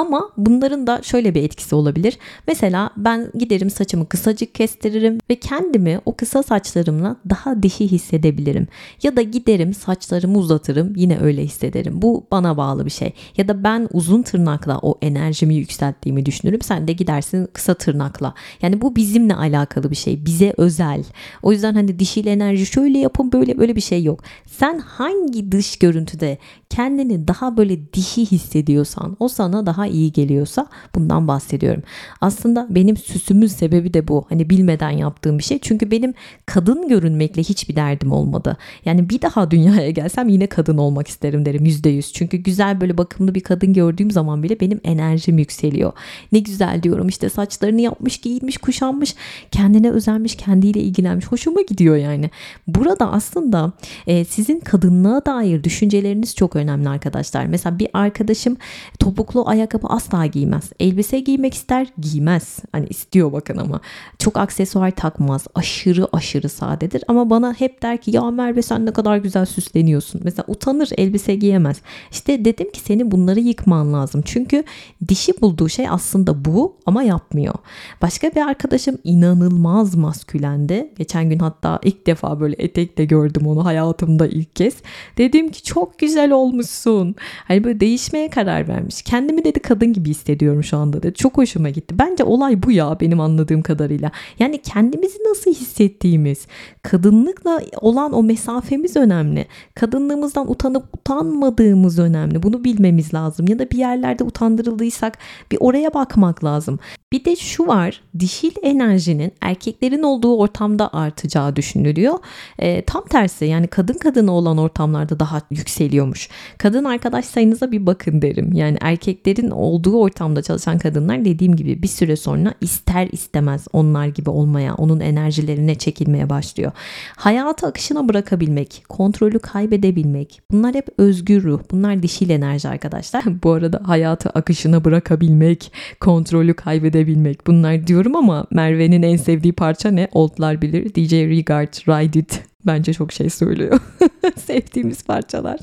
[0.00, 2.18] Ama bunların da şöyle bir etkisi olabilir.
[2.48, 8.68] Mesela ben giderim saçımı kısacık kestiririm ve kendimi o kısa saçlarımla daha dişi hissedebilirim.
[9.02, 12.02] Ya da giderim saçlarımı uzatırım yine öyle hissederim.
[12.02, 13.12] Bu bana bağlı bir şey.
[13.36, 16.62] Ya da ben uzun tırnakla o enerjimi yükselttiğimi düşünürüm.
[16.62, 18.34] Sen de gidersin kısa tırnakla.
[18.62, 20.24] Yani bu bizimle alakalı bir şey.
[20.26, 21.04] Bize özel.
[21.42, 24.24] O yüzden hani dişil enerji şöyle yapın böyle böyle bir şey yok.
[24.46, 26.38] Sen hangi dış görüntüde
[26.70, 31.82] kendini daha böyle dişi hissediyorsan o sana daha iyi geliyorsa bundan bahsediyorum.
[32.20, 34.26] Aslında benim süsümün sebebi de bu.
[34.28, 35.58] Hani bilmeden yaptığım bir şey.
[35.58, 36.14] Çünkü benim
[36.46, 38.56] kadın görünmekle hiçbir derdim olmadı.
[38.84, 42.12] Yani bir daha dünyaya gelsem yine kadın olmak isterim derim yüzde yüz.
[42.12, 45.92] Çünkü güzel böyle bakımlı bir kadın gördüğüm zaman bile benim enerjim yükseliyor.
[46.32, 49.14] Ne güzel diyorum işte saçlarını yapmış, giyinmiş, kuşanmış,
[49.50, 51.26] kendine özenmiş, kendiyle ilgilenmiş.
[51.26, 52.30] Hoşuma gidiyor yani.
[52.66, 53.72] Burada aslında
[54.06, 57.46] e, sizin kadınlığa dair düşünceleriniz çok önemli arkadaşlar.
[57.46, 58.56] Mesela bir arkadaşım
[58.98, 60.72] topuklu ayakkabı asla giymez.
[60.80, 62.58] Elbise giymek ister, giymez.
[62.72, 63.80] Hani istiyor bakın ama.
[64.18, 65.46] Çok aksesuar takmaz.
[65.54, 67.04] Aşırı aşırı sadedir.
[67.08, 70.20] Ama bana hep der ki ya Merve sen ne kadar güzel süsleniyorsun.
[70.24, 71.80] Mesela utanır elbise giyemez.
[72.10, 74.22] İşte dedim ki seni bunları yıkman lazım.
[74.24, 74.64] Çünkü
[75.08, 77.54] dişi bulduğu şey aslında bu ama yapmıyor.
[78.02, 80.92] Başka bir arkadaşım inanılmaz maskülendi.
[80.98, 84.74] Geçen gün hatta ilk defa böyle etekle gördüm onu hayatımda ilk kez.
[85.18, 87.14] Dedim ki çok güzel olmuşsun.
[87.48, 89.02] Hani böyle değişmeye karar vermiş.
[89.02, 91.14] Kendimi dedi kadın gibi hissediyorum şu anda dedi.
[91.14, 91.98] Çok hoşuma gitti.
[91.98, 94.10] Bence olay bu ya benim anladığım kadarıyla.
[94.38, 96.46] Yani kendimizi nasıl hissettiğimiz,
[96.82, 99.46] kadınlıkla olan o mesafemiz önemli.
[99.74, 102.42] Kadınlığımızdan utanıp utanmadığımız önemli.
[102.42, 103.48] Bunu bilmemiz lazım.
[103.48, 105.18] Ya da bir yerlerde utandırıldıysak
[105.52, 106.78] bir oraya bakmak lazım.
[107.12, 108.02] Bir de şu var.
[108.18, 112.18] Dişil enerjinin erkeklerin olduğu ortamda artacağı düşünülüyor.
[112.58, 116.28] E, tam tersi yani kadın kadına olan ortamlarda daha yükseliyormuş.
[116.58, 118.52] Kadın arkadaş sayınıza bir bakın derim.
[118.52, 124.30] Yani erkeklerin olduğu ortamda çalışan kadınlar dediğim gibi bir süre sonra ister istemez onlar gibi
[124.30, 126.72] olmaya, onun enerjilerine çekilmeye başlıyor.
[127.16, 131.60] Hayatı akışına bırakabilmek, kontrolü kaybedebilmek bunlar hep özgür ruh.
[131.70, 133.24] Bunlar dişil enerji arkadaşlar.
[133.42, 140.08] Bu arada hayatı akışına bırakabilmek, kontrolü kaybedebilmek bunlar diyorum ama Merve'nin en sevdiği parça ne?
[140.12, 140.94] Oldlar bilir.
[140.94, 143.80] DJ Regard, Ride It bence çok şey söylüyor.
[144.36, 145.58] Sevdiğimiz parçalar.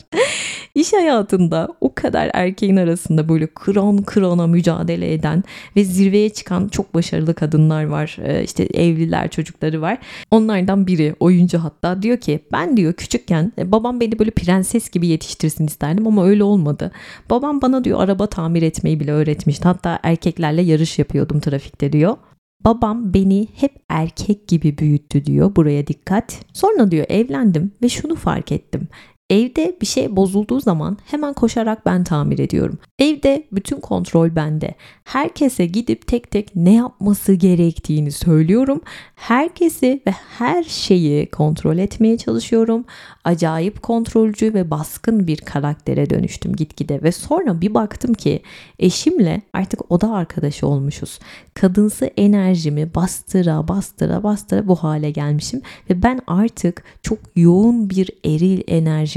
[0.76, 5.44] İş hayatında o kadar erkeğin arasında böyle kron krona mücadele eden
[5.76, 8.18] ve zirveye çıkan çok başarılı kadınlar var.
[8.24, 9.98] Ee, işte evliler, çocukları var.
[10.32, 15.08] Onlardan biri oyuncu hatta diyor ki ben diyor küçükken e, babam beni böyle prenses gibi
[15.08, 16.92] yetiştirsin isterdim ama öyle olmadı.
[17.30, 19.64] Babam bana diyor araba tamir etmeyi bile öğretmişti.
[19.64, 22.18] Hatta erkeklerle yarış yapıyordum trafikte diyor.
[22.66, 25.56] Babam beni hep erkek gibi büyüttü diyor.
[25.56, 26.40] Buraya dikkat.
[26.54, 28.88] Sonra diyor evlendim ve şunu fark ettim.
[29.30, 32.80] Evde bir şey bozulduğu zaman hemen koşarak ben tamir ediyorum.
[33.00, 34.76] Evde bütün kontrol bende.
[35.04, 38.82] Herkese gidip tek tek ne yapması gerektiğini söylüyorum.
[39.16, 42.86] Herkesi ve her şeyi kontrol etmeye çalışıyorum.
[43.24, 48.42] Acayip kontrolcü ve baskın bir karaktere dönüştüm gitgide ve sonra bir baktım ki
[48.80, 51.20] eşimle artık oda arkadaşı olmuşuz.
[51.54, 58.62] Kadınsı enerjimi bastıra bastıra bastıra bu hale gelmişim ve ben artık çok yoğun bir eril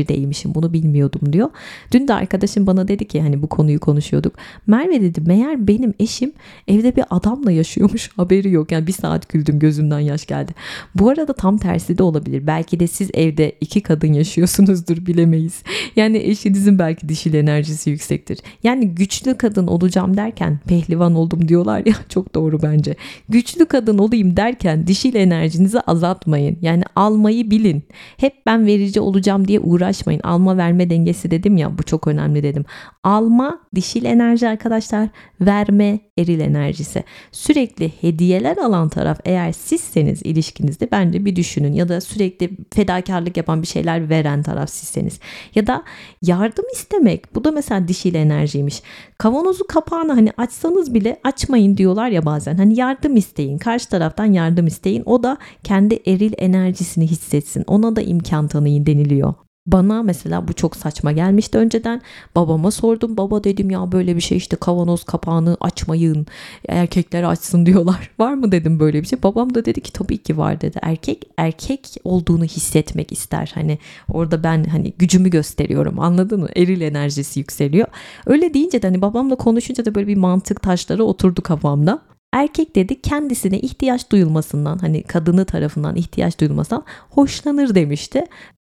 [0.00, 0.54] enerjideymişim.
[0.54, 1.50] Bunu bilmiyordum diyor.
[1.92, 4.34] Dün de arkadaşım bana dedi ki hani bu konuyu konuşuyorduk.
[4.66, 6.32] Merve dedi meğer benim eşim
[6.68, 8.72] evde bir adamla yaşıyormuş haberi yok.
[8.72, 10.52] Yani bir saat güldüm gözümden yaş geldi.
[10.94, 12.46] Bu arada tam tersi de olabilir.
[12.46, 15.62] Belki de siz evde iki kadın yaşıyorsunuzdur bilemeyiz.
[15.96, 18.38] Yani eşinizin belki dişil enerjisi yüksektir.
[18.62, 22.94] Yani güçlü kadın olacağım derken pehlivan oldum diyorlar ya çok doğru bence.
[23.28, 26.58] Güçlü kadın olayım derken dişil enerjinizi azaltmayın.
[26.62, 27.82] Yani almayı bilin.
[28.16, 29.60] Hep ben verici olacağım diye
[29.90, 30.20] uğraşmayın.
[30.24, 32.64] Alma verme dengesi dedim ya bu çok önemli dedim.
[33.04, 35.08] Alma dişil enerji arkadaşlar.
[35.40, 37.04] Verme eril enerjisi.
[37.32, 41.72] Sürekli hediyeler alan taraf eğer sizseniz ilişkinizde bence bir düşünün.
[41.72, 45.20] Ya da sürekli fedakarlık yapan bir şeyler veren taraf sizseniz.
[45.54, 45.82] Ya da
[46.22, 47.34] yardım istemek.
[47.34, 48.82] Bu da mesela dişil enerjiymiş.
[49.18, 52.56] Kavanozu kapağını hani açsanız bile açmayın diyorlar ya bazen.
[52.56, 53.58] Hani yardım isteyin.
[53.58, 55.02] Karşı taraftan yardım isteyin.
[55.06, 57.64] O da kendi eril enerjisini hissetsin.
[57.66, 59.34] Ona da imkan tanıyın deniliyor.
[59.66, 62.02] Bana mesela bu çok saçma gelmişti önceden.
[62.34, 63.16] Babama sordum.
[63.16, 66.26] Baba dedim ya böyle bir şey işte kavanoz kapağını açmayın.
[66.68, 68.10] Erkekler açsın diyorlar.
[68.18, 69.22] Var mı dedim böyle bir şey.
[69.22, 70.78] Babam da dedi ki tabii ki var dedi.
[70.82, 73.52] Erkek erkek olduğunu hissetmek ister.
[73.54, 73.78] Hani
[74.12, 76.00] orada ben hani gücümü gösteriyorum.
[76.00, 76.48] Anladın mı?
[76.56, 77.88] Eril enerjisi yükseliyor.
[78.26, 82.02] Öyle deyince de hani babamla konuşunca da böyle bir mantık taşları oturdu kafamda.
[82.32, 88.24] Erkek dedi kendisine ihtiyaç duyulmasından hani kadını tarafından ihtiyaç duyulmasından hoşlanır demişti.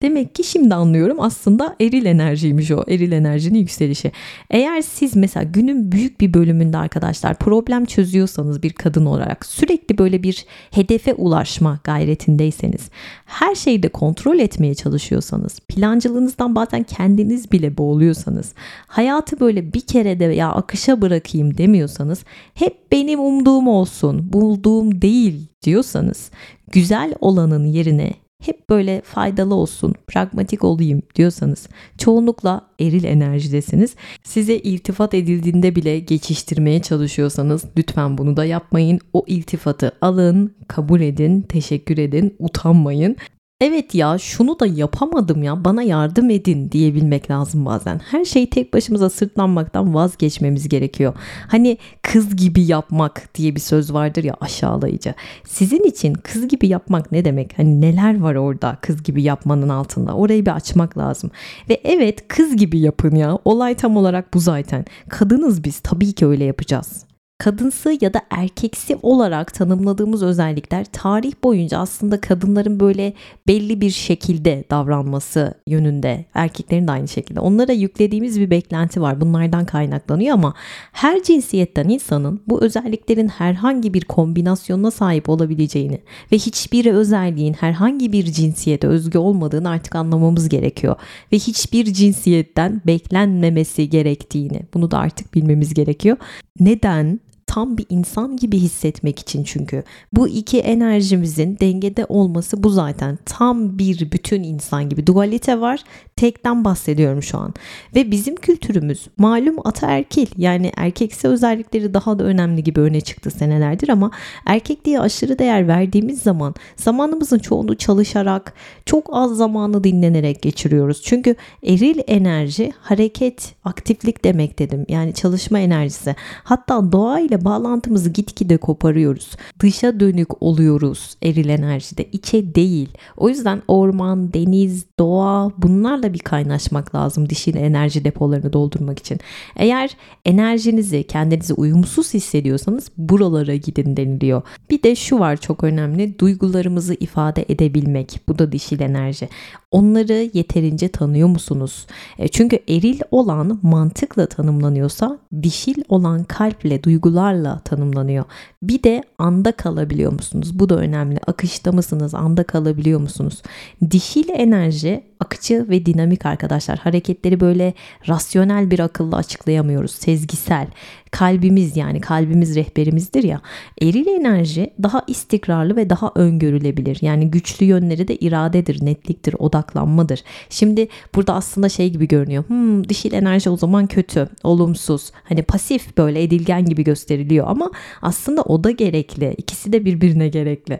[0.02, 2.84] Demek ki şimdi anlıyorum aslında eril enerjiymiş o.
[2.88, 4.12] Eril enerjinin yükselişi.
[4.50, 10.22] Eğer siz mesela günün büyük bir bölümünde arkadaşlar problem çözüyorsanız bir kadın olarak sürekli böyle
[10.22, 12.90] bir hedefe ulaşma gayretindeyseniz,
[13.26, 18.52] her şeyi de kontrol etmeye çalışıyorsanız, plancılığınızdan bazen kendiniz bile boğuluyorsanız,
[18.86, 25.48] hayatı böyle bir kere de ya akışa bırakayım demiyorsanız, hep benim umduğum olsun, bulduğum değil
[25.62, 26.30] diyorsanız,
[26.72, 31.68] güzel olanın yerine hep böyle faydalı olsun, pragmatik olayım diyorsanız
[31.98, 33.94] çoğunlukla eril enerjidesiniz.
[34.24, 39.00] Size iltifat edildiğinde bile geçiştirmeye çalışıyorsanız lütfen bunu da yapmayın.
[39.12, 43.16] O iltifatı alın, kabul edin, teşekkür edin, utanmayın.
[43.60, 47.98] Evet ya şunu da yapamadım ya bana yardım edin diyebilmek lazım bazen.
[47.98, 51.14] Her şeyi tek başımıza sırtlanmaktan vazgeçmemiz gerekiyor.
[51.48, 55.14] Hani kız gibi yapmak diye bir söz vardır ya aşağılayıcı.
[55.44, 57.58] Sizin için kız gibi yapmak ne demek?
[57.58, 60.14] Hani neler var orada kız gibi yapmanın altında?
[60.14, 61.30] Orayı bir açmak lazım.
[61.68, 63.38] Ve evet kız gibi yapın ya.
[63.44, 64.84] Olay tam olarak bu zaten.
[65.08, 67.06] Kadınız biz tabii ki öyle yapacağız
[67.38, 73.12] kadınsı ya da erkeksi olarak tanımladığımız özellikler tarih boyunca aslında kadınların böyle
[73.48, 77.40] belli bir şekilde davranması yönünde, erkeklerin de aynı şekilde.
[77.40, 79.20] Onlara yüklediğimiz bir beklenti var.
[79.20, 80.54] Bunlardan kaynaklanıyor ama
[80.92, 86.00] her cinsiyetten insanın bu özelliklerin herhangi bir kombinasyonuna sahip olabileceğini
[86.32, 90.96] ve hiçbir özelliğin herhangi bir cinsiyete özgü olmadığını artık anlamamız gerekiyor.
[91.32, 96.16] Ve hiçbir cinsiyetten beklenmemesi gerektiğini bunu da artık bilmemiz gerekiyor.
[96.60, 97.20] Neden?
[97.56, 99.82] Tam bir insan gibi hissetmek için çünkü.
[100.12, 103.18] Bu iki enerjimizin dengede olması bu zaten.
[103.24, 105.06] Tam bir bütün insan gibi.
[105.06, 105.80] Dualite var.
[106.16, 107.54] Tekten bahsediyorum şu an.
[107.94, 113.88] Ve bizim kültürümüz malum ataerkil yani erkeksi özellikleri daha da önemli gibi öne çıktı senelerdir
[113.88, 114.10] ama
[114.46, 118.52] erkekliğe aşırı değer verdiğimiz zaman zamanımızın çoğunu çalışarak
[118.86, 121.02] çok az zamanı dinlenerek geçiriyoruz.
[121.02, 124.86] Çünkü eril enerji hareket, aktiflik demek dedim.
[124.88, 126.16] Yani çalışma enerjisi.
[126.44, 129.30] Hatta doğayla bağlantımızı gitgide koparıyoruz.
[129.60, 132.04] Dışa dönük oluyoruz eril enerjide.
[132.12, 132.88] içe değil.
[133.16, 139.20] O yüzden orman, deniz, doğa bunlarla bir kaynaşmak lazım dişil enerji depolarını doldurmak için.
[139.56, 144.42] Eğer enerjinizi, kendinizi uyumsuz hissediyorsanız buralara gidin deniliyor.
[144.70, 146.18] Bir de şu var çok önemli.
[146.18, 148.20] Duygularımızı ifade edebilmek.
[148.28, 149.28] Bu da dişil enerji.
[149.76, 151.86] Onları yeterince tanıyor musunuz?
[152.18, 158.24] E, çünkü eril olan mantıkla tanımlanıyorsa dişil olan kalple, duygularla tanımlanıyor.
[158.62, 160.58] Bir de anda kalabiliyor musunuz?
[160.58, 161.18] Bu da önemli.
[161.26, 162.14] Akışta mısınız?
[162.14, 163.42] Anda kalabiliyor musunuz?
[163.90, 166.78] Dişil enerji akıcı ve dinamik arkadaşlar.
[166.78, 167.74] Hareketleri böyle
[168.08, 169.90] rasyonel bir akılla açıklayamıyoruz.
[169.90, 170.66] Sezgisel.
[171.10, 173.40] Kalbimiz yani kalbimiz rehberimizdir ya.
[173.82, 176.98] Eril enerji daha istikrarlı ve daha öngörülebilir.
[177.00, 179.34] Yani güçlü yönleri de iradedir, netliktir,
[179.66, 180.22] odaklanmadır.
[180.50, 182.44] Şimdi burada aslında şey gibi görünüyor.
[182.48, 185.10] Hmm, dişil enerji o zaman kötü, olumsuz.
[185.24, 187.70] Hani pasif böyle edilgen gibi gösteriliyor ama
[188.02, 189.34] aslında o da gerekli.
[189.38, 190.78] İkisi de birbirine gerekli.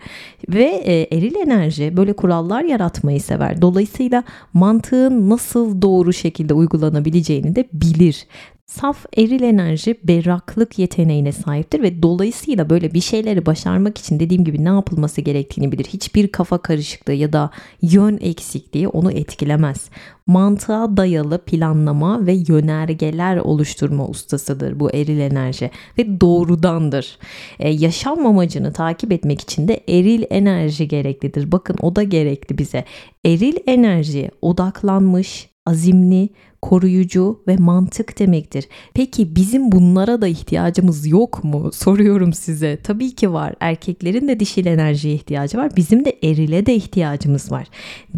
[0.48, 3.62] Ve e, eril enerji böyle kurallar yaratmayı sever.
[3.62, 8.26] Dolayısıyla mantığın nasıl doğru şekilde uygulanabileceğini de bilir
[8.66, 14.64] saf eril enerji berraklık yeteneğine sahiptir ve dolayısıyla böyle bir şeyleri başarmak için dediğim gibi
[14.64, 15.84] ne yapılması gerektiğini bilir.
[15.84, 17.50] Hiçbir kafa karışıklığı ya da
[17.82, 19.90] yön eksikliği onu etkilemez.
[20.26, 27.18] Mantığa dayalı planlama ve yönergeler oluşturma ustasıdır bu eril enerji ve doğrudandır.
[27.58, 31.52] Ee, yaşam amacını takip etmek için de eril enerji gereklidir.
[31.52, 32.84] Bakın o da gerekli bize.
[33.24, 36.28] Eril enerji odaklanmış, azimli,
[36.66, 38.68] koruyucu ve mantık demektir.
[38.94, 41.70] Peki bizim bunlara da ihtiyacımız yok mu?
[41.72, 42.78] Soruyorum size.
[42.82, 43.54] Tabii ki var.
[43.60, 45.76] Erkeklerin de dişil enerjiye ihtiyacı var.
[45.76, 47.66] Bizim de erile de ihtiyacımız var.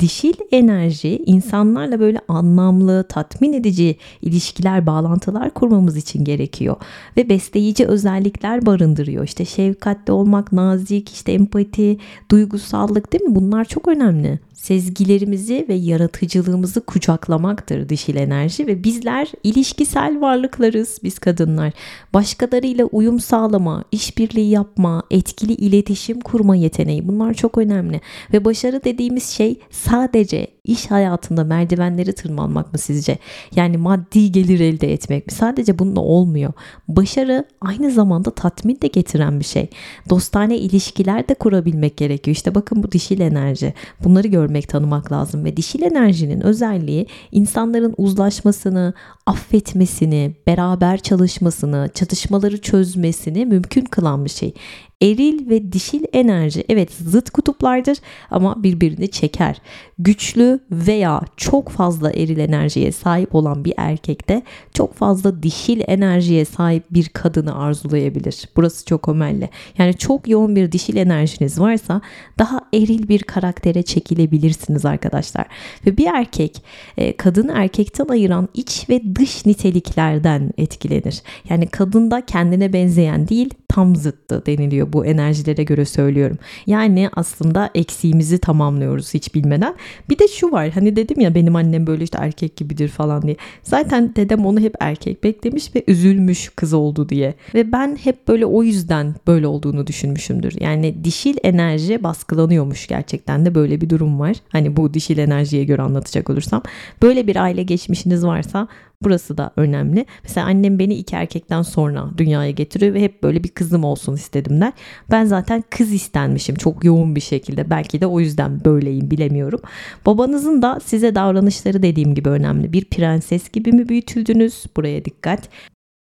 [0.01, 6.77] Dişil enerji insanlarla böyle anlamlı, tatmin edici ilişkiler, bağlantılar kurmamız için gerekiyor.
[7.17, 9.25] Ve besleyici özellikler barındırıyor.
[9.25, 11.99] İşte şefkatli olmak, nazik, işte empati,
[12.31, 13.35] duygusallık değil mi?
[13.35, 21.73] Bunlar çok önemli sezgilerimizi ve yaratıcılığımızı kucaklamaktır dişil enerji ve bizler ilişkisel varlıklarız biz kadınlar.
[22.15, 28.01] Başkalarıyla uyum sağlama, işbirliği yapma, etkili iletişim kurma yeteneği bunlar çok önemli.
[28.33, 33.19] Ve başarı dediğimiz şey sadece iş hayatında merdivenleri tırmanmak mı sizce?
[33.57, 35.33] Yani maddi gelir elde etmek mi?
[35.33, 36.53] Sadece bununla olmuyor.
[36.89, 39.69] Başarı aynı zamanda tatmin de getiren bir şey.
[40.11, 42.37] Dostane ilişkiler de kurabilmek gerekiyor.
[42.37, 43.75] İşte bakın bu dişil enerji.
[44.05, 48.95] Bunları görmek, tanımak lazım ve dişil enerjinin özelliği insanların uzlaşmasını,
[49.27, 54.55] affetmesini, beraber çalışmasını, çatışmaları çözmesini mümkün kılan bir şey.
[55.03, 57.99] Eril ve dişil enerji evet zıt kutuplardır
[58.31, 59.61] ama birbirini çeker.
[59.99, 64.43] Güçlü veya çok fazla eril enerjiye sahip olan bir erkekte
[64.75, 68.49] çok fazla dişil enerjiye sahip bir kadını arzulayabilir.
[68.57, 69.51] Burası çok önemli.
[69.79, 72.01] Yani çok yoğun bir dişil enerjiniz varsa
[72.39, 75.47] daha eril bir karaktere çekilebilirsiniz arkadaşlar.
[75.87, 76.63] Ve bir erkek
[76.97, 81.23] e, kadını erkekten ayıran iç ve dış niteliklerden etkilenir.
[81.49, 86.39] Yani kadında kendine benzeyen değil tam zıttı deniliyor bu enerjilere göre söylüyorum.
[86.67, 89.75] Yani aslında eksiğimizi tamamlıyoruz hiç bilmeden.
[90.11, 93.37] Bir de şu var hani dedim ya benim annem böyle işte erkek gibidir falan diye.
[93.63, 97.35] Zaten dedem onu hep erkek beklemiş ve üzülmüş kız oldu diye.
[97.55, 100.55] Ve ben hep böyle o yüzden böyle olduğunu düşünmüşümdür.
[100.61, 104.37] Yani dişil enerji baskılanıyormuş gerçekten de böyle bir durum var.
[104.49, 106.63] Hani bu dişil enerjiye göre anlatacak olursam.
[107.03, 108.69] Böyle bir aile geçmişiniz varsa
[109.03, 110.07] Burası da önemli.
[110.23, 114.61] Mesela annem beni iki erkekten sonra dünyaya getiriyor ve hep böyle bir kızım olsun istedim
[114.61, 114.73] der.
[115.11, 117.71] Ben zaten kız istenmişim çok yoğun bir şekilde.
[117.71, 119.61] Belki de o yüzden böyleyim bilemiyorum.
[120.07, 122.73] Babanızın da size davranışları dediğim gibi önemli.
[122.73, 124.65] Bir prenses gibi mi büyütüldünüz?
[124.77, 125.49] Buraya dikkat.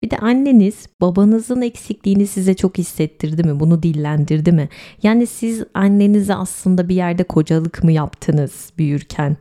[0.04, 3.60] Bir de anneniz babanızın eksikliğini size çok hissettirdi mi?
[3.60, 4.70] Bunu dillendirdi mi?
[5.04, 9.38] Yani siz annenize aslında bir yerde kocalık mı yaptınız büyürken?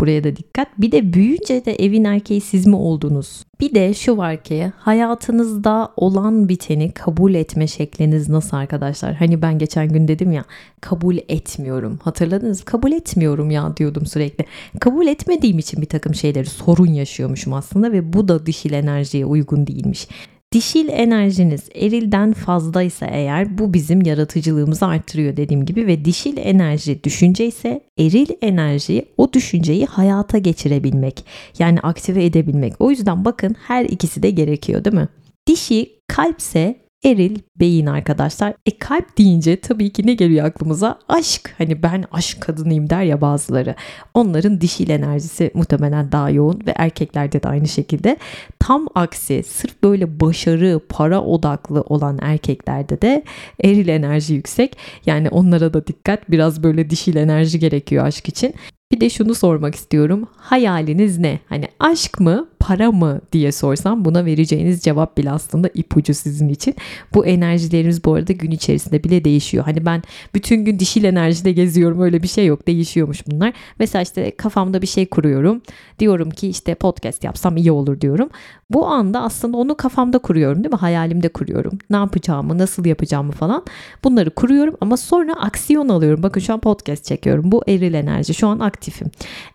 [0.00, 0.68] Buraya da dikkat.
[0.78, 3.44] Bir de büyüyünce de evin erkeği siz mi oldunuz?
[3.60, 9.14] Bir de şu var ki hayatınızda olan biteni kabul etme şekliniz nasıl arkadaşlar?
[9.14, 10.44] Hani ben geçen gün dedim ya
[10.80, 11.98] kabul etmiyorum.
[12.02, 12.64] Hatırladınız?
[12.64, 14.44] Kabul etmiyorum ya diyordum sürekli.
[14.80, 19.66] Kabul etmediğim için bir takım şeyleri sorun yaşıyormuşum aslında ve bu da dişil enerjiye uygun
[19.66, 20.08] değilmiş.
[20.52, 27.46] Dişil enerjiniz erilden fazlaysa eğer bu bizim yaratıcılığımızı arttırıyor dediğim gibi ve dişil enerji düşünce
[27.46, 31.24] ise eril enerji o düşünceyi hayata geçirebilmek
[31.58, 32.74] yani aktive edebilmek.
[32.78, 35.08] O yüzden bakın her ikisi de gerekiyor değil mi?
[35.46, 38.54] Dişi kalpse eril beyin arkadaşlar.
[38.66, 40.98] E kalp deyince tabii ki ne geliyor aklımıza?
[41.08, 41.54] Aşk.
[41.58, 43.74] Hani ben aşk kadınıyım der ya bazıları.
[44.14, 48.16] Onların dişil enerjisi muhtemelen daha yoğun ve erkeklerde de aynı şekilde.
[48.58, 53.24] Tam aksi sırf böyle başarı, para odaklı olan erkeklerde de
[53.64, 54.76] eril enerji yüksek.
[55.06, 56.30] Yani onlara da dikkat.
[56.30, 58.54] Biraz böyle dişil enerji gerekiyor aşk için.
[58.92, 60.28] Bir de şunu sormak istiyorum.
[60.36, 61.40] Hayaliniz ne?
[61.48, 66.74] Hani aşk mı, para mı diye sorsam buna vereceğiniz cevap bile aslında ipucu sizin için.
[67.14, 69.64] Bu enerjilerimiz bu arada gün içerisinde bile değişiyor.
[69.64, 70.02] Hani ben
[70.34, 72.66] bütün gün dişil enerjide geziyorum öyle bir şey yok.
[72.66, 73.52] Değişiyormuş bunlar.
[73.78, 75.62] Mesela işte kafamda bir şey kuruyorum.
[75.98, 78.30] Diyorum ki işte podcast yapsam iyi olur diyorum.
[78.70, 80.78] Bu anda aslında onu kafamda kuruyorum değil mi?
[80.78, 81.78] Hayalimde kuruyorum.
[81.90, 83.64] Ne yapacağımı, nasıl yapacağımı falan.
[84.04, 86.22] Bunları kuruyorum ama sonra aksiyon alıyorum.
[86.22, 87.52] Bakın şu an podcast çekiyorum.
[87.52, 88.34] Bu eril enerji.
[88.34, 89.10] Şu an aktifim.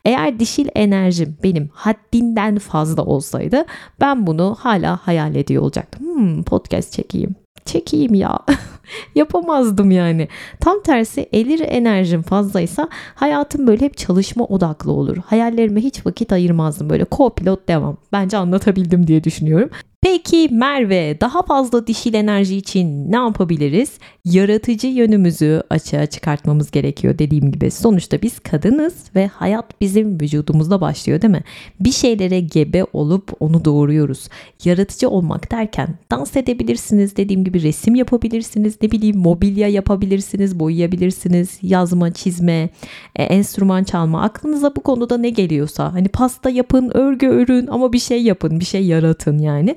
[0.05, 3.65] Eğer dişil enerjim benim haddinden fazla olsaydı
[4.01, 6.05] ben bunu hala hayal ediyor olacaktım.
[6.05, 7.36] Hmm, podcast çekeyim.
[7.65, 8.39] Çekeyim ya.
[9.16, 10.28] Yapamazdım yani.
[10.60, 15.18] Tam tersi elir enerjim fazlaysa hayatım böyle hep çalışma odaklı olur.
[15.26, 16.90] Hayallerime hiç vakit ayırmazdım.
[16.90, 17.98] Böyle co-pilot devam.
[18.12, 19.70] Bence anlatabildim diye düşünüyorum.
[20.04, 23.92] Peki Merve daha fazla dişil enerji için ne yapabiliriz?
[24.26, 27.72] Yaratıcı yönümüzü açığa çıkartmamız gerekiyor dediğim gibi.
[27.72, 31.44] Sonuçta biz kadınız ve hayat bizim vücudumuzda başlıyor değil mi?
[31.80, 34.30] Bir şeylere gebe olup onu doğuruyoruz.
[34.64, 42.13] Yaratıcı olmak derken dans edebilirsiniz dediğim gibi resim yapabilirsiniz ne bileyim mobilya yapabilirsiniz boyayabilirsiniz yazma
[42.13, 42.69] çizme
[43.15, 47.99] e, enstrüman çalma aklınıza bu konuda ne geliyorsa hani pasta yapın örgü örün ama bir
[47.99, 49.76] şey yapın bir şey yaratın yani.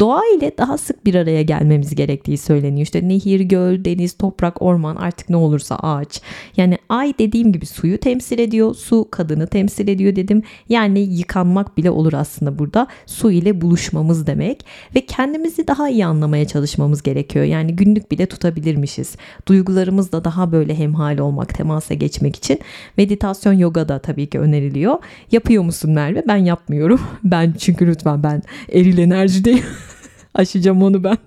[0.00, 2.82] Doğa ile daha sık bir araya gelmemiz gerektiği söyleniyor.
[2.82, 6.20] İşte nehir, göl, deniz, toprak, orman artık ne olursa ağaç.
[6.56, 8.74] Yani ay dediğim gibi suyu temsil ediyor.
[8.74, 10.42] Su kadını temsil ediyor dedim.
[10.68, 12.86] Yani yıkanmak bile olur aslında burada.
[13.06, 14.64] Su ile buluşmamız demek.
[14.94, 17.44] Ve kendimizi daha iyi anlamaya çalışmamız gerekiyor.
[17.44, 19.16] Yani günlük bile tutabilirmişiz.
[19.48, 22.60] Duygularımızla daha böyle hemhal olmak, temasa geçmek için
[22.96, 24.96] meditasyon yoga da tabii ki öneriliyor.
[25.32, 26.22] Yapıyor musun Merve?
[26.28, 27.00] Ben yapmıyorum.
[27.24, 29.64] Ben çünkü lütfen ben eril enerjideyim
[30.34, 31.18] Aşacağım onu ben.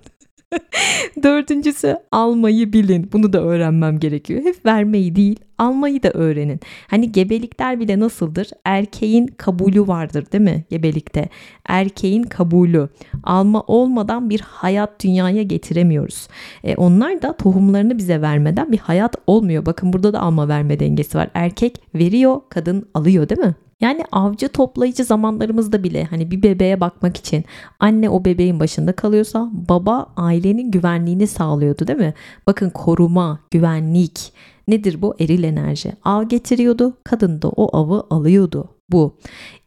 [1.22, 3.10] Dördüncüsü almayı bilin.
[3.12, 4.42] Bunu da öğrenmem gerekiyor.
[4.44, 6.60] Hep vermeyi değil almayı da öğrenin.
[6.88, 8.50] Hani gebelikler bile nasıldır?
[8.64, 11.28] Erkeğin kabulü vardır değil mi gebelikte?
[11.68, 12.88] Erkeğin kabulü.
[13.24, 16.28] Alma olmadan bir hayat dünyaya getiremiyoruz.
[16.64, 19.66] E, onlar da tohumlarını bize vermeden bir hayat olmuyor.
[19.66, 21.30] Bakın burada da alma verme dengesi var.
[21.34, 23.54] Erkek veriyor, kadın alıyor değil mi?
[23.82, 27.44] Yani avcı toplayıcı zamanlarımızda bile hani bir bebeğe bakmak için
[27.80, 32.14] anne o bebeğin başında kalıyorsa baba ailenin güvenliğini sağlıyordu değil mi?
[32.46, 34.32] Bakın koruma, güvenlik
[34.68, 35.14] nedir bu?
[35.20, 35.92] Eril enerji.
[36.04, 38.68] Av getiriyordu, kadın da o avı alıyordu.
[38.92, 39.16] Bu.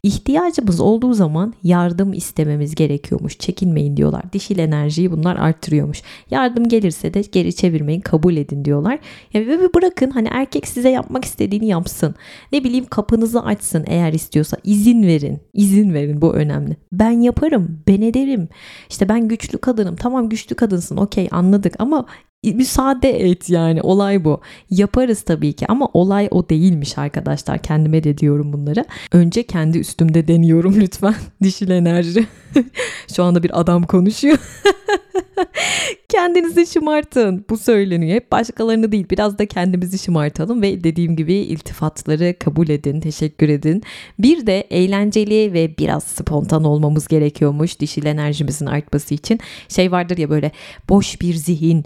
[0.03, 3.38] İhtiyacımız olduğu zaman yardım istememiz gerekiyormuş.
[3.39, 4.34] Çekinmeyin diyorlar.
[4.34, 6.01] Dişil enerjiyi bunlar arttırıyormuş.
[6.32, 8.99] Yardım gelirse de geri çevirmeyin, kabul edin diyorlar.
[9.34, 12.15] Ya ve bırakın hani erkek size yapmak istediğini yapsın.
[12.51, 14.57] Ne bileyim kapınızı açsın eğer istiyorsa.
[14.63, 15.39] izin verin.
[15.53, 16.78] İzin verin bu önemli.
[16.91, 18.49] Ben yaparım, ben ederim.
[18.89, 19.95] İşte ben güçlü kadınım.
[19.95, 20.97] Tamam güçlü kadınsın.
[20.97, 22.05] Okey anladık ama
[22.53, 24.41] müsaade et yani olay bu.
[24.69, 27.57] Yaparız tabii ki ama olay o değilmiş arkadaşlar.
[27.57, 28.85] Kendime de diyorum bunları.
[29.11, 31.15] Önce kendi üstümde deniyorum lütfen.
[31.43, 32.27] Dişil enerji.
[33.15, 34.37] Şu anda bir adam konuşuyor.
[36.09, 37.45] Kendinizi şımartın.
[37.49, 38.15] Bu söyleniyor.
[38.15, 43.83] Hep başkalarını değil biraz da kendimizi şımartalım ve dediğim gibi iltifatları kabul edin, teşekkür edin.
[44.19, 49.39] Bir de eğlenceli ve biraz spontan olmamız gerekiyormuş dişil enerjimizin artması için.
[49.69, 50.51] Şey vardır ya böyle
[50.89, 51.85] boş bir zihin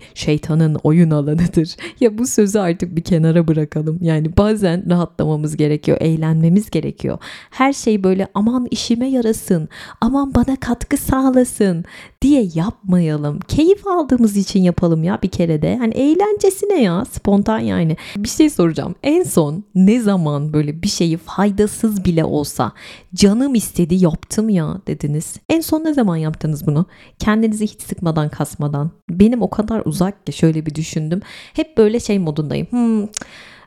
[0.50, 1.76] şeytanın oyun alanıdır.
[2.00, 3.98] Ya bu sözü artık bir kenara bırakalım.
[4.02, 7.18] Yani bazen rahatlamamız gerekiyor, eğlenmemiz gerekiyor.
[7.50, 9.70] Her şey böyle aman işime yarasın,
[10.02, 11.86] aman bana katkı sağlasın
[12.22, 13.40] diye yapmayalım.
[13.40, 15.78] Keyif aldığımız için yapalım ya bir kere de.
[15.78, 17.98] Hani eğlencesine ya spontan yani.
[18.18, 18.96] Bir şey soracağım.
[19.04, 22.72] En son ne zaman böyle bir şeyi faydasız bile olsa
[23.16, 25.36] canım istedi yaptım ya dediniz.
[25.50, 26.86] En son ne zaman yaptınız bunu?
[27.20, 28.92] Kendinizi hiç sıkmadan kasmadan.
[29.10, 31.22] Benim o kadar uzak ki şöyle bir düşündüm.
[31.54, 32.68] Hep böyle şey modundayım.
[32.68, 33.08] Hmm,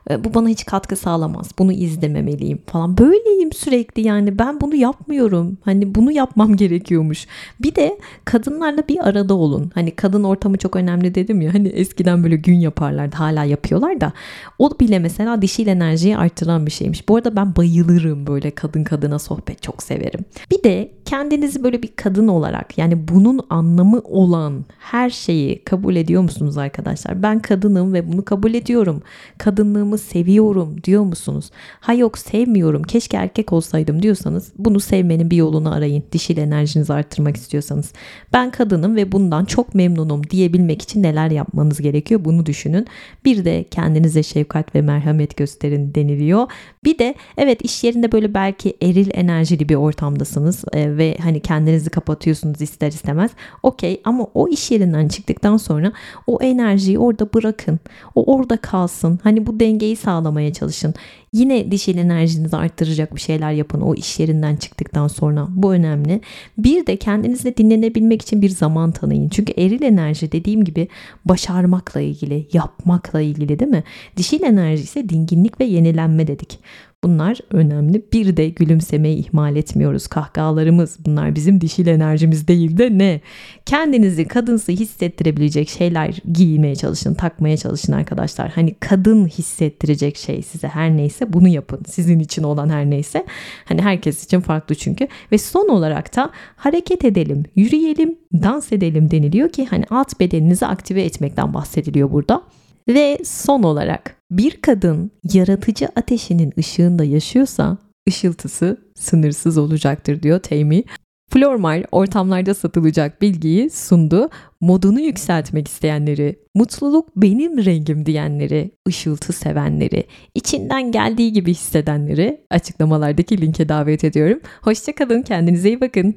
[0.09, 1.51] bu bana hiç katkı sağlamaz.
[1.59, 2.97] Bunu izlememeliyim falan.
[2.97, 5.57] Böyleyim sürekli yani ben bunu yapmıyorum.
[5.61, 7.27] Hani bunu yapmam gerekiyormuş.
[7.59, 9.71] Bir de kadınlarla bir arada olun.
[9.73, 11.53] Hani kadın ortamı çok önemli dedim ya.
[11.53, 13.15] Hani eskiden böyle gün yaparlardı.
[13.15, 14.13] Hala yapıyorlar da.
[14.59, 17.09] O bile mesela dişil enerjiyi arttıran bir şeymiş.
[17.09, 20.19] Bu arada ben bayılırım böyle kadın kadına sohbet çok severim.
[20.51, 26.21] Bir de kendinizi böyle bir kadın olarak yani bunun anlamı olan her şeyi kabul ediyor
[26.21, 27.23] musunuz arkadaşlar?
[27.23, 29.01] Ben kadınım ve bunu kabul ediyorum.
[29.37, 31.51] Kadınlığımı kadınlığımı seviyorum diyor musunuz?
[31.79, 36.03] Ha yok sevmiyorum keşke erkek olsaydım diyorsanız bunu sevmenin bir yolunu arayın.
[36.11, 37.93] Dişil enerjinizi arttırmak istiyorsanız.
[38.33, 42.87] Ben kadınım ve bundan çok memnunum diyebilmek için neler yapmanız gerekiyor bunu düşünün.
[43.25, 46.47] Bir de kendinize şefkat ve merhamet gösterin deniliyor.
[46.83, 51.89] Bir de evet iş yerinde böyle belki eril enerjili bir ortamdasınız e, ve hani kendinizi
[51.89, 53.31] kapatıyorsunuz ister istemez.
[53.63, 55.91] Okey ama o iş yerinden çıktıktan sonra
[56.27, 57.79] o enerjiyi orada bırakın.
[58.15, 59.19] O orada kalsın.
[59.23, 60.93] Hani bu denge dengeyi sağlamaya çalışın.
[61.33, 65.47] Yine dişil enerjinizi arttıracak bir şeyler yapın o iş yerinden çıktıktan sonra.
[65.49, 66.21] Bu önemli.
[66.57, 69.29] Bir de kendinizle dinlenebilmek için bir zaman tanıyın.
[69.29, 70.87] Çünkü eril enerji dediğim gibi
[71.25, 73.83] başarmakla ilgili, yapmakla ilgili değil mi?
[74.17, 76.59] Dişil enerji ise dinginlik ve yenilenme dedik.
[77.03, 78.03] Bunlar önemli.
[78.13, 80.07] Bir de gülümsemeyi ihmal etmiyoruz.
[80.07, 83.21] Kahkahalarımız bunlar bizim dişil enerjimiz değil de ne?
[83.65, 88.49] Kendinizi kadınsı hissettirebilecek şeyler giymeye çalışın, takmaya çalışın arkadaşlar.
[88.49, 91.81] Hani kadın hissettirecek şey size her neyse bunu yapın.
[91.87, 93.25] Sizin için olan her neyse.
[93.65, 95.07] Hani herkes için farklı çünkü.
[95.31, 101.01] Ve son olarak da hareket edelim, yürüyelim, dans edelim deniliyor ki hani alt bedeninizi aktive
[101.03, 102.43] etmekten bahsediliyor burada.
[102.87, 107.77] Ve son olarak bir kadın yaratıcı ateşinin ışığında yaşıyorsa
[108.09, 110.83] ışıltısı sınırsız olacaktır diyor Teymi.
[111.29, 114.29] Flormar ortamlarda satılacak bilgiyi sundu.
[114.61, 120.03] Modunu yükseltmek isteyenleri, mutluluk benim rengim diyenleri, ışıltı sevenleri,
[120.35, 124.39] içinden geldiği gibi hissedenleri açıklamalardaki linke davet ediyorum.
[124.61, 126.15] Hoşçakalın, kendinize iyi bakın.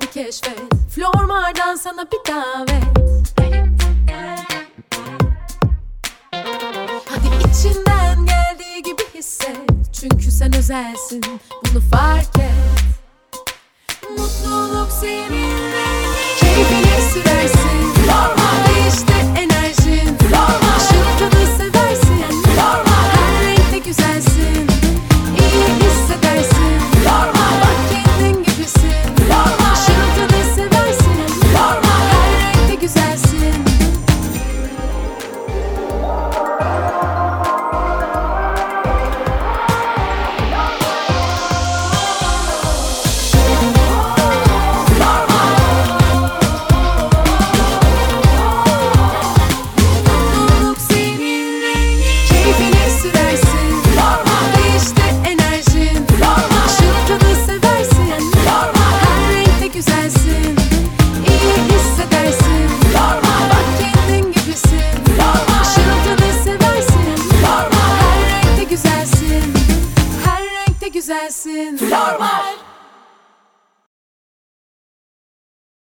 [0.00, 0.60] Keşfet.
[0.94, 2.84] Flormar'dan sana bir davet.
[7.08, 9.56] Hadi içinden geldiği gibi hisset.
[10.00, 11.22] Çünkü sen özelsin
[11.64, 12.52] bunu fark et.
[14.10, 15.55] Mutluluk senin